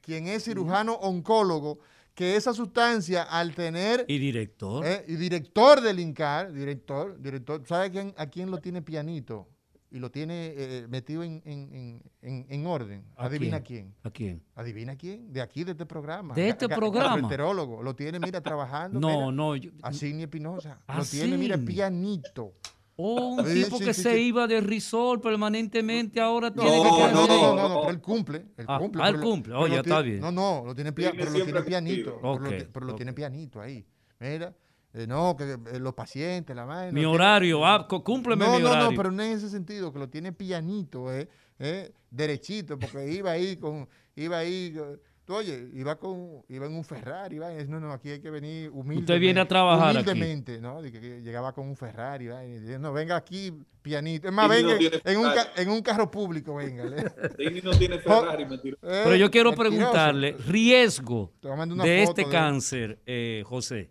[0.00, 1.78] quien es cirujano oncólogo,
[2.14, 4.84] que esa sustancia al tener Y director.
[4.84, 9.48] Eh, y director del INCAR, director, director, ¿sabe quién, a quién lo tiene pianito?
[9.90, 13.04] Y lo tiene eh, metido en, en- en- en- en orden.
[13.16, 13.92] ¿A Adivina quién?
[13.92, 13.94] quién?
[14.02, 14.42] ¿A quién?
[14.54, 15.32] ¿Adivina quién?
[15.32, 16.34] De aquí, de este programa.
[16.34, 17.08] ¿De este programa?
[17.10, 17.82] gastroenterólogo.
[17.82, 18.98] Lo tiene, mira, trabajando.
[18.98, 19.56] No, mira, no.
[19.56, 20.80] yo- Asigni Espinosa.
[20.96, 22.54] Lo tiene, mira, pianito.
[22.96, 24.20] Oh, un Sí, tipo sí, que sí, se sí.
[24.20, 27.68] iba de risol permanentemente, ahora tiene No, que no, no, no, no, no.
[27.68, 28.46] no, pero él cumple.
[28.56, 29.54] Él Ah, cumple ah, él cumple.
[29.54, 30.20] Oh, ya tiene- está bien.
[30.20, 32.18] No, no, lo tiene, pero lo tiene pianito.
[32.20, 33.84] Pero, lo, pero tiene pianito ahí.
[34.20, 34.54] Mira.
[34.94, 36.92] eh, no, que eh, los pacientes, la vaina.
[36.92, 38.90] Mi tiene- horario, ah, cu- cúmpleme No, mi no, horario.
[38.90, 41.28] no, pero no en ese sentido, que lo tiene pianito, eh,
[41.58, 46.74] eh, derechito, porque iba ahí con, iba ahí eh, tú, oye, iba, con, iba en
[46.74, 49.12] un Ferrari, iba, no, no, aquí hay que venir humildemente.
[49.12, 50.10] Usted viene a trabajar aquí.
[50.10, 50.82] Humildemente, ¿no?
[50.82, 52.44] De que, que llegaba con un Ferrari, ¿va?
[52.44, 53.52] y dice, no, venga aquí
[53.82, 54.28] pianito.
[54.28, 56.84] Es más, venga no en, un, ca- en un carro público, venga.
[57.64, 58.76] No tiene Ferrari, mentira.
[58.80, 63.90] Pero yo quiero preguntarle, riesgo de foto este de- cáncer, eh, José.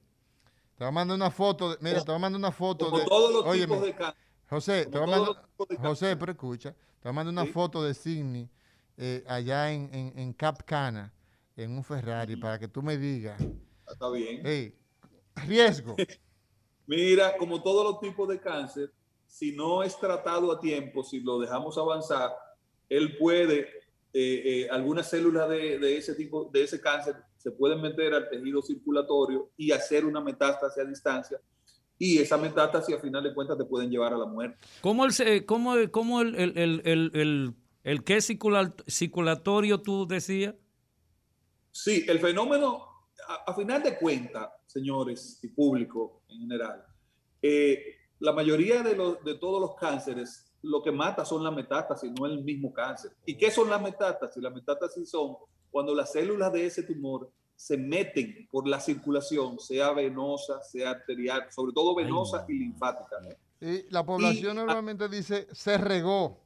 [0.77, 2.99] Te voy a mandar una foto, de- mira, te voy a mandar una foto Como
[2.99, 3.05] de...
[3.05, 4.15] todos los óyeme, tipos de cáncer.
[4.49, 5.43] José, te voy a mandar,
[5.82, 7.51] José, pero escucha, te voy a mandar una Sí.
[7.51, 8.49] foto de Sidney
[8.97, 11.13] eh, allá en, en, en Cap Cana,
[11.64, 13.41] en un Ferrari, para que tú me digas,
[13.89, 14.41] Está bien.
[14.43, 14.76] hey,
[15.47, 15.95] riesgo.
[16.88, 18.91] Mira, como todos los tipos de cáncer,
[19.28, 22.32] si no es tratado a tiempo, si lo dejamos avanzar,
[22.89, 23.59] él puede,
[24.14, 28.30] eh, eh, algunas células de, de ese tipo, de ese cáncer, se pueden meter al
[28.30, 31.39] tejido circulatorio y hacer una metástasis a distancia.
[31.97, 34.57] Y esa metástasis, a final de cuentas, te pueden llevar a la muerte.
[34.82, 37.53] ¿Cómo el, se- cómo, cómo el, el, el, el, el-
[37.84, 40.55] el qué circula- circulatorio tú decías?
[41.72, 42.86] Sí, el fenómeno,
[43.28, 46.86] a, a final de cuentas, señores y público en general,
[47.41, 52.11] eh, la mayoría de, los, de todos los cánceres, lo que mata son las metástasis,
[52.11, 53.11] no el mismo cáncer.
[53.26, 54.41] ¿Y qué son las metástasis?
[54.41, 55.36] Las metástasis son
[55.72, 61.47] cuando las células de ese tumor se meten por la circulación, sea venosa, sea arterial,
[61.51, 63.17] sobre todo venosa y linfática.
[63.59, 66.39] Y la población normalmente dice, se regó.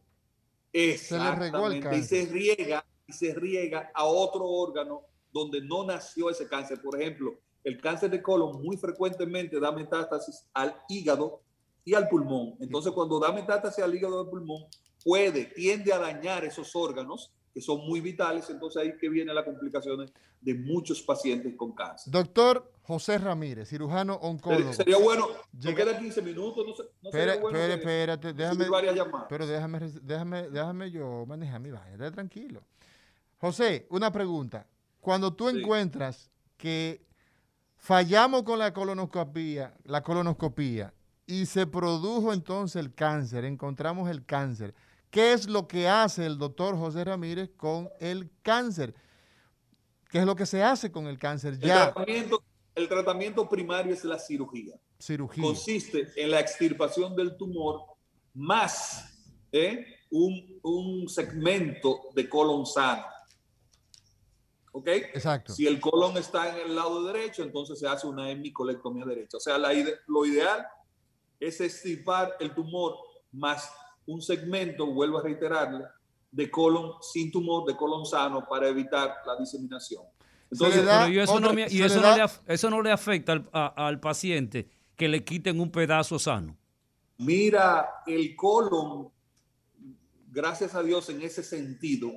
[0.74, 5.04] Se le regó el Exactamente, y se riega y se riega a otro órgano
[5.36, 6.82] donde no nació ese cáncer.
[6.82, 11.42] Por ejemplo, el cáncer de colon muy frecuentemente da metástasis al hígado
[11.84, 12.56] y al pulmón.
[12.62, 14.64] Entonces, cuando da metástasis al hígado y al pulmón,
[15.04, 18.50] puede, tiende a dañar esos órganos que son muy vitales.
[18.50, 22.14] Entonces, ahí que vienen las complicaciones de muchos pacientes con cáncer.
[22.14, 24.72] Doctor José Ramírez, cirujano oncólogo.
[24.72, 28.50] Sería bueno, no Llega- queda 15 minutos, no, se- no sería bueno espera, espérate, déjame,
[28.58, 29.28] recibir varias llamadas.
[29.28, 32.62] pero déjame, déjame, déjame yo manejar mi vaina, tranquilo.
[33.40, 34.66] José, una pregunta.
[35.06, 35.60] Cuando tú Sí.
[35.60, 37.06] encuentras que
[37.78, 40.96] fallamos con la colonoscopía, la colonoscopía
[41.28, 44.74] y se produjo entonces el cáncer, encontramos el cáncer,
[45.12, 48.96] ¿qué es lo que hace el doctor José Ramírez con el cáncer?
[50.10, 51.54] ¿Qué es lo que se hace con el cáncer?
[51.54, 52.44] El Ya, tratamiento,
[52.74, 54.74] el tratamiento primario es la cirugía.
[54.98, 55.44] cirugía.
[55.44, 57.82] Consiste en la extirpación del tumor
[58.34, 59.86] más ¿eh?
[60.10, 63.06] un, un segmento de colon sano.
[64.78, 64.88] ¿Ok?
[64.90, 65.54] Exacto.
[65.54, 69.38] Si el colon está en el lado derecho, entonces se hace una hemicolectomía derecha.
[69.38, 70.68] O sea, la ide- lo ideal
[71.40, 72.98] es extirpar el tumor
[73.32, 73.72] más
[74.06, 75.86] un segmento, vuelvo a reiterarle,
[76.30, 80.04] de colon sin tumor, de colon sano, para evitar la diseminación.
[80.52, 83.50] Entonces, Pero y eso, no, y eso le no le, eso no le afecta al,
[83.54, 86.58] a- al paciente que le quiten un pedazo sano.
[87.18, 89.10] Mira, el colon,
[90.30, 92.12] gracias a Dios en ese sentido,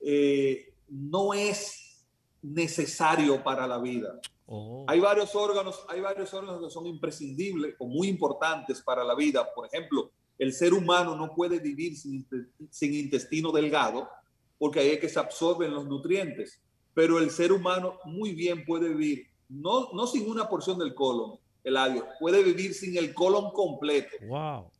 [0.00, 2.04] eh, no es
[2.42, 4.20] necesario para la vida.
[4.46, 4.84] Oh.
[4.88, 9.46] Hay varios órganos, hay varios órganos que son imprescindibles o muy importantes para la vida.
[9.54, 14.08] Por ejemplo, el ser humano no puede vivir sin, inte- sin intestino delgado
[14.58, 16.60] porque ahí es que se absorben los nutrientes.
[16.94, 21.38] Pero el ser humano muy bien puede vivir, no, no sin una porción del colon,
[21.62, 24.16] Eladio, puede vivir sin el colon completo.
[24.26, 24.70] Wow.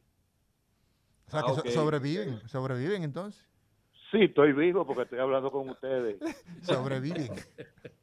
[1.28, 1.68] O sea, Ah, que so- ok.
[1.70, 3.44] sobreviven, sobreviven entonces.
[4.12, 6.18] Sí, estoy vivo porque estoy hablando con ustedes.
[6.62, 7.32] Sobreviven.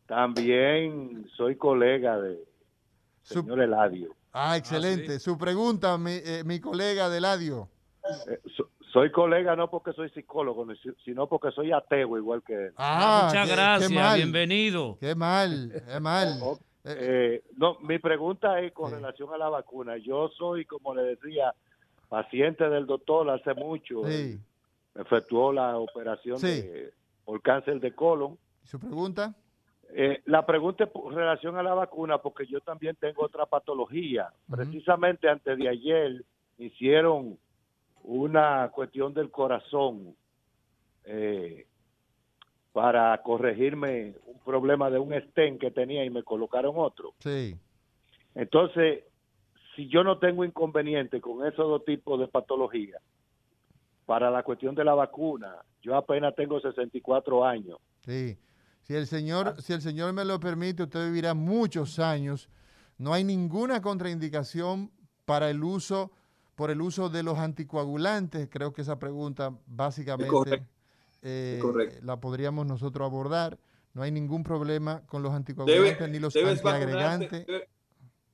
[0.06, 2.38] También soy colega de
[3.22, 4.14] señor Eladio.
[4.32, 5.18] Ah, excelente.
[5.20, 7.68] Su pregunta, mi, eh, mi colega Deladio.
[8.28, 10.66] Eh, so- soy colega no porque soy psicólogo,
[11.04, 12.72] sino porque soy ateo igual que él.
[12.76, 14.16] Ah, Muchas qué- qué gracias, mal.
[14.18, 14.98] bienvenido.
[15.00, 16.28] Qué mal, qué mal.
[16.84, 19.98] Eh, no, mi pregunta es con relación a la vacuna.
[19.98, 21.54] Yo soy, como le decía,
[22.12, 24.04] paciente del doctor hace mucho.
[24.04, 24.38] Sí.
[24.94, 26.60] Efectuó la operación Sí.
[26.60, 26.92] de,
[27.24, 28.36] por cáncer de colon.
[28.64, 29.34] ¿Su pregunta?
[29.94, 34.30] Eh, la pregunta es relación a la vacuna, porque yo también tengo otra patología.
[34.50, 36.22] Precisamente antes de ayer
[36.58, 37.38] hicieron
[38.02, 40.14] una cuestión del corazón
[41.04, 41.66] eh,
[42.74, 47.14] para corregirme un problema de un stent que tenía y me colocaron otro.
[47.20, 47.56] Sí.
[48.34, 49.04] Entonces,
[49.76, 52.98] si yo no tengo inconveniente con esos dos tipos de patología,
[54.06, 57.78] para la cuestión de la vacuna, yo apenas tengo 64 años.
[58.04, 58.36] Sí.
[58.82, 62.50] Si el señor, si el señor me lo permite, usted vivirá muchos años.
[62.98, 64.90] No hay ninguna contraindicación
[65.24, 66.10] para el uso,
[66.56, 68.48] por el uso de los anticoagulantes.
[68.50, 70.64] Creo que esa pregunta básicamente
[71.22, 71.60] eh,
[72.02, 73.58] la podríamos nosotros abordar.
[73.94, 77.30] No hay ningún problema con los anticoagulantes Debe- ni los antiagregantes.
[77.30, 77.68] vacunarte, debe-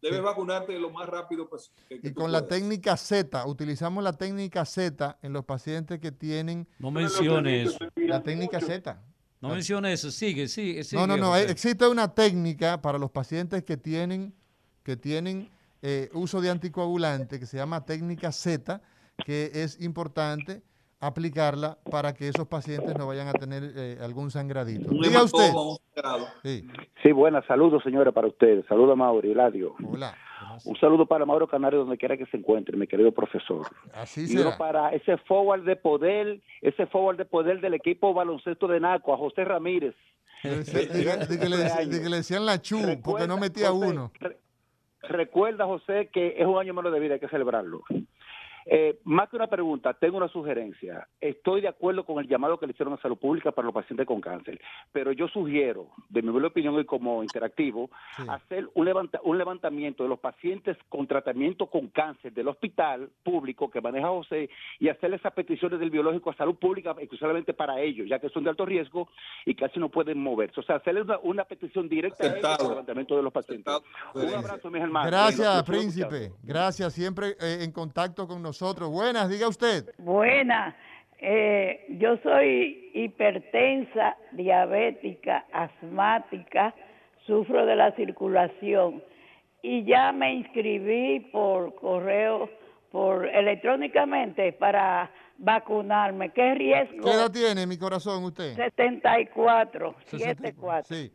[0.03, 4.65] debes vacunarte lo más rápido pues, que Y con la técnica Z, utilizamos la técnica
[4.65, 6.69] Z en los pacientes que tienen...
[6.79, 7.79] No mencione eso.
[7.97, 9.03] La técnica Z.
[9.41, 10.11] No mencione eso.
[10.11, 11.01] Sigue, sigue, sigue.
[11.01, 11.29] No, no, no.
[11.29, 11.51] José.
[11.51, 14.35] Existe una técnica para los pacientes que tienen,
[14.83, 15.51] que tienen
[15.83, 18.81] eh, uso de anticoagulante que se llama técnica Z,
[19.25, 20.63] que es importante
[21.01, 24.91] aplicarla para que esos pacientes no vayan a tener eh, algún sangradito.
[24.91, 25.45] Diga usted.
[25.45, 26.27] hematoma, un sangrado.
[26.43, 26.67] Sí.
[27.03, 28.67] Sí, buenas, saludos señores para ustedes.
[28.67, 29.75] Saludos a Mauro Eladio.
[29.85, 30.17] Hola.
[30.65, 33.67] Un saludo para Mauro Canario donde quiera que se encuentre, mi querido profesor.
[33.95, 38.67] Así Y uno para ese forward de poder, ese forward de poder del equipo baloncesto
[38.67, 39.95] de Naco, a José Ramírez.
[40.43, 43.89] De, de- de que le, de que le decían la chu, porque no metía José,
[43.89, 44.13] uno.
[44.21, 44.39] re-
[45.03, 47.83] recuerda, José, que es un año menos de vida, hay que celebrarlo.
[48.71, 51.09] Eh, más que una pregunta, tengo una sugerencia.
[51.21, 54.07] Estoy de acuerdo con el llamado que le hicieron a Salud Pública para los pacientes
[54.07, 54.61] con cáncer,
[54.93, 57.91] pero yo sugiero, de mi buena opinión y como interactivo,
[58.29, 63.71] hacer un, levanta- un levantamiento de los pacientes con tratamiento con cáncer del hospital público
[63.71, 68.07] que maneja José y hacer esas peticiones del biológico a Salud Pública exclusivamente para ellos,
[68.07, 69.09] ya que son de alto riesgo
[69.47, 70.61] y casi no pueden moverse.
[70.61, 72.57] O sea, hacerle una, una petición directa a ellos Aceptado.
[72.57, 73.75] para el levantamiento de los pacientes.
[74.15, 75.11] Un abrazo, mis hermanos.
[75.11, 76.33] Gracias, príncipe.
[76.43, 78.58] Gracias, siempre eh, en contacto con nosotros.
[78.61, 79.95] Buenas, diga usted.
[79.99, 80.77] Buena,
[81.19, 86.75] eh, yo soy hipertensa, diabética, asmática,
[87.27, 89.03] sufro de la circulación
[89.63, 92.49] y ya me inscribí por correo,
[92.91, 96.33] por electrónicamente para vacunarme.
[96.33, 97.05] ¿Qué riesgo?
[97.05, 98.57] ¿Qué edad tiene, mi corazón, usted?
[98.57, 100.19] 74, 64.
[100.19, 100.97] 74.
[100.97, 101.13] Sí.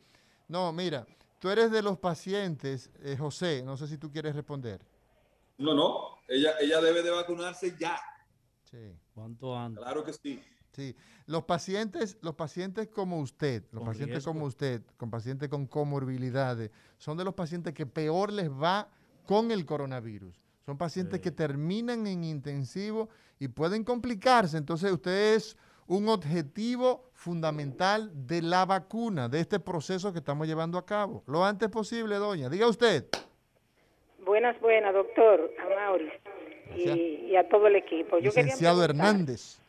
[0.48, 1.06] No, mira,
[1.40, 4.80] tú eres de los pacientes, eh, José, no sé si tú quieres responder.
[5.58, 8.00] No, no, ella, ella debe de vacunarse ya.
[8.64, 8.98] Sí.
[9.14, 9.84] ¿Cuánto antes?
[9.84, 10.42] Claro que sí.
[10.72, 10.96] Sí,
[11.28, 14.34] los pacientes, los pacientes como usted, los Con pacientes riesgo.
[14.34, 18.90] como usted, con pacientes con comorbilidades, son de los pacientes que peor les va
[19.28, 20.42] con el coronavirus.
[20.66, 24.58] Son pacientes que terminan en intensivo y pueden complicarse.
[24.58, 30.80] Entonces, usted es un objetivo fundamental de la vacuna, de este proceso que estamos llevando
[30.80, 31.24] a cabo.
[31.28, 32.50] Lo antes posible, doña.
[32.50, 33.08] Diga usted.
[34.26, 36.12] Buenas, buenas, doctor Amaury
[36.76, 38.18] y, y a todo el equipo.
[38.20, 39.60] Yo Licenciado Hernández.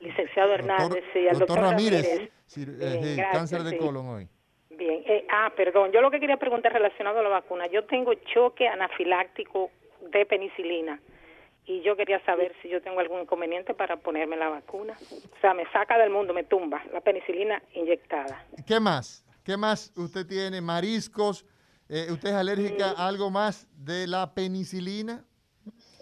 [0.00, 3.78] Licenciado Hernández, sí, al Doctor doctor, Ramírez, sí, eh, Bien, sí, gracias, cáncer de sí.
[3.78, 4.28] colon hoy.
[4.70, 8.12] Bien, eh, ah, perdón, yo lo que quería preguntar relacionado a la vacuna, yo tengo
[8.14, 9.70] choque anafiláctico
[10.12, 11.00] de penicilina
[11.64, 14.94] y yo quería saber si yo tengo algún inconveniente para ponerme la vacuna.
[15.10, 18.44] O sea, me saca del mundo, me tumba la penicilina inyectada.
[18.66, 19.24] ¿Qué más?
[19.44, 20.60] ¿Qué más usted tiene?
[20.60, 21.46] Mariscos.
[21.88, 25.24] Eh, ¿Usted es alérgica a algo más de la penicilina?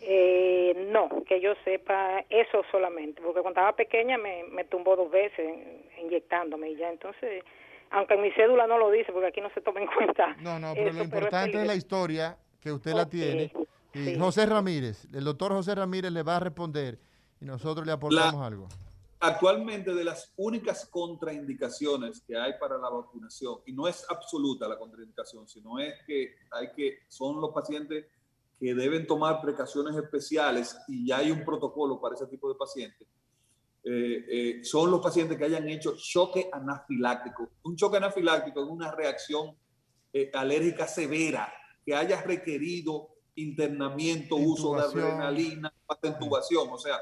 [0.01, 5.11] Eh, no, que yo sepa eso solamente, porque cuando estaba pequeña me, me tumbó dos
[5.11, 5.47] veces
[6.01, 7.45] inyectándome y ya entonces,
[7.91, 10.37] aunque en mi cédula no lo dice, porque aquí no se toma en cuenta.
[10.41, 13.53] No, no, pero eso, lo importante es la historia que usted la tiene.
[13.95, 14.19] Y sí.
[14.19, 16.99] José Ramírez, el doctor José Ramírez le va a responder
[17.41, 18.69] y nosotros le aportamos La- algo.
[19.25, 24.77] Actualmente de las únicas contraindicaciones que hay para la vacunación, y no es absoluta la
[24.77, 28.05] contraindicación, sino es que hay que, son los pacientes
[28.59, 33.07] que deben tomar precauciones especiales y ya hay un protocolo para ese tipo de pacientes,
[33.85, 37.49] eh, eh, son los pacientes que hayan hecho choque anafiláctico.
[37.63, 39.57] Un choque anafiláctico es una reacción
[40.13, 41.53] eh, alérgica severa
[41.87, 46.69] que haya requerido internamiento, uso de adrenalina, hasta intubación.
[46.71, 46.99] O sea,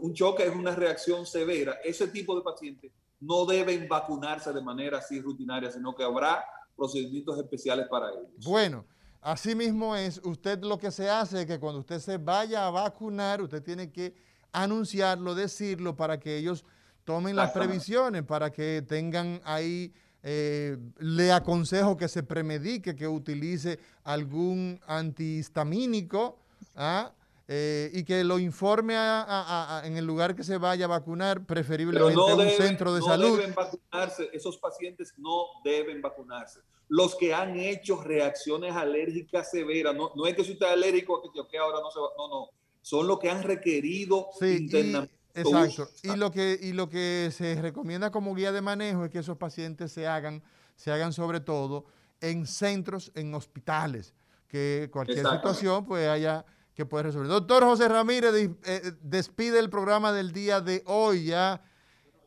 [0.00, 1.78] un choque es una reacción severa.
[1.84, 6.44] Ese tipo de pacientes no deben vacunarse de manera así rutinaria, sino que habrá
[6.76, 8.44] procedimientos especiales para ellos.
[8.44, 8.84] Bueno,
[9.20, 12.70] así mismo es, usted lo que se hace es que cuando usted se vaya a
[12.70, 14.14] vacunar, usted tiene que
[14.52, 16.64] anunciarlo, decirlo para que ellos
[17.04, 19.92] tomen las previsiones, para que tengan ahí,
[20.22, 26.38] eh, le aconsejo que se premedique, que utilice algún antihistamínico,
[26.74, 27.12] ¿ah?
[27.48, 30.88] Eh, y que lo informe a- a- a- en el lugar que se vaya a
[30.88, 33.38] vacunar, preferiblemente no, a un deben, centro de no salud.
[33.38, 36.60] deben vacunarse, esos pacientes no deben vacunarse.
[36.88, 41.22] Los que han hecho reacciones alérgicas severas, no, no es que si usted es alérgico,
[41.22, 42.48] que, que ahora no se va, no, no,
[42.82, 45.14] son los que han requerido Sí, internamiento.
[45.34, 45.88] Exacto.
[46.02, 49.36] Y lo que y lo que se recomienda como guía de manejo es que esos
[49.36, 50.42] pacientes se hagan
[50.76, 51.84] se hagan sobre todo
[52.20, 54.14] en centros, en hospitales,
[54.48, 56.44] que cualquier situación pues haya
[56.76, 57.28] que puede resolver.
[57.28, 61.64] Doctor José Ramírez eh, despide el programa del día de hoy ya.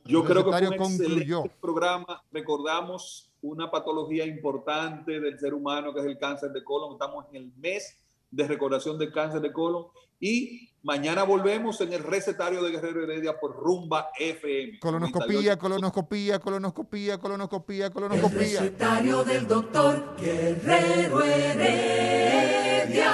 [0.06, 1.44] Yo El creo que fue un concluyó.
[1.62, 2.24] programa.
[2.32, 6.94] Recordamos una patología importante del ser humano que es el cáncer de colon.
[6.94, 7.96] Estamos en el mes
[8.32, 9.86] de recordación del cáncer de colon
[10.20, 14.80] y mañana volvemos en el recetario de Guerrero Heredia por Rumba FM.
[14.80, 18.62] Colonoscopía, colonoscopía, colonoscopía, colonoscopía, colonoscopía.
[18.62, 23.14] Recetario del doctor Guerrero Heredia.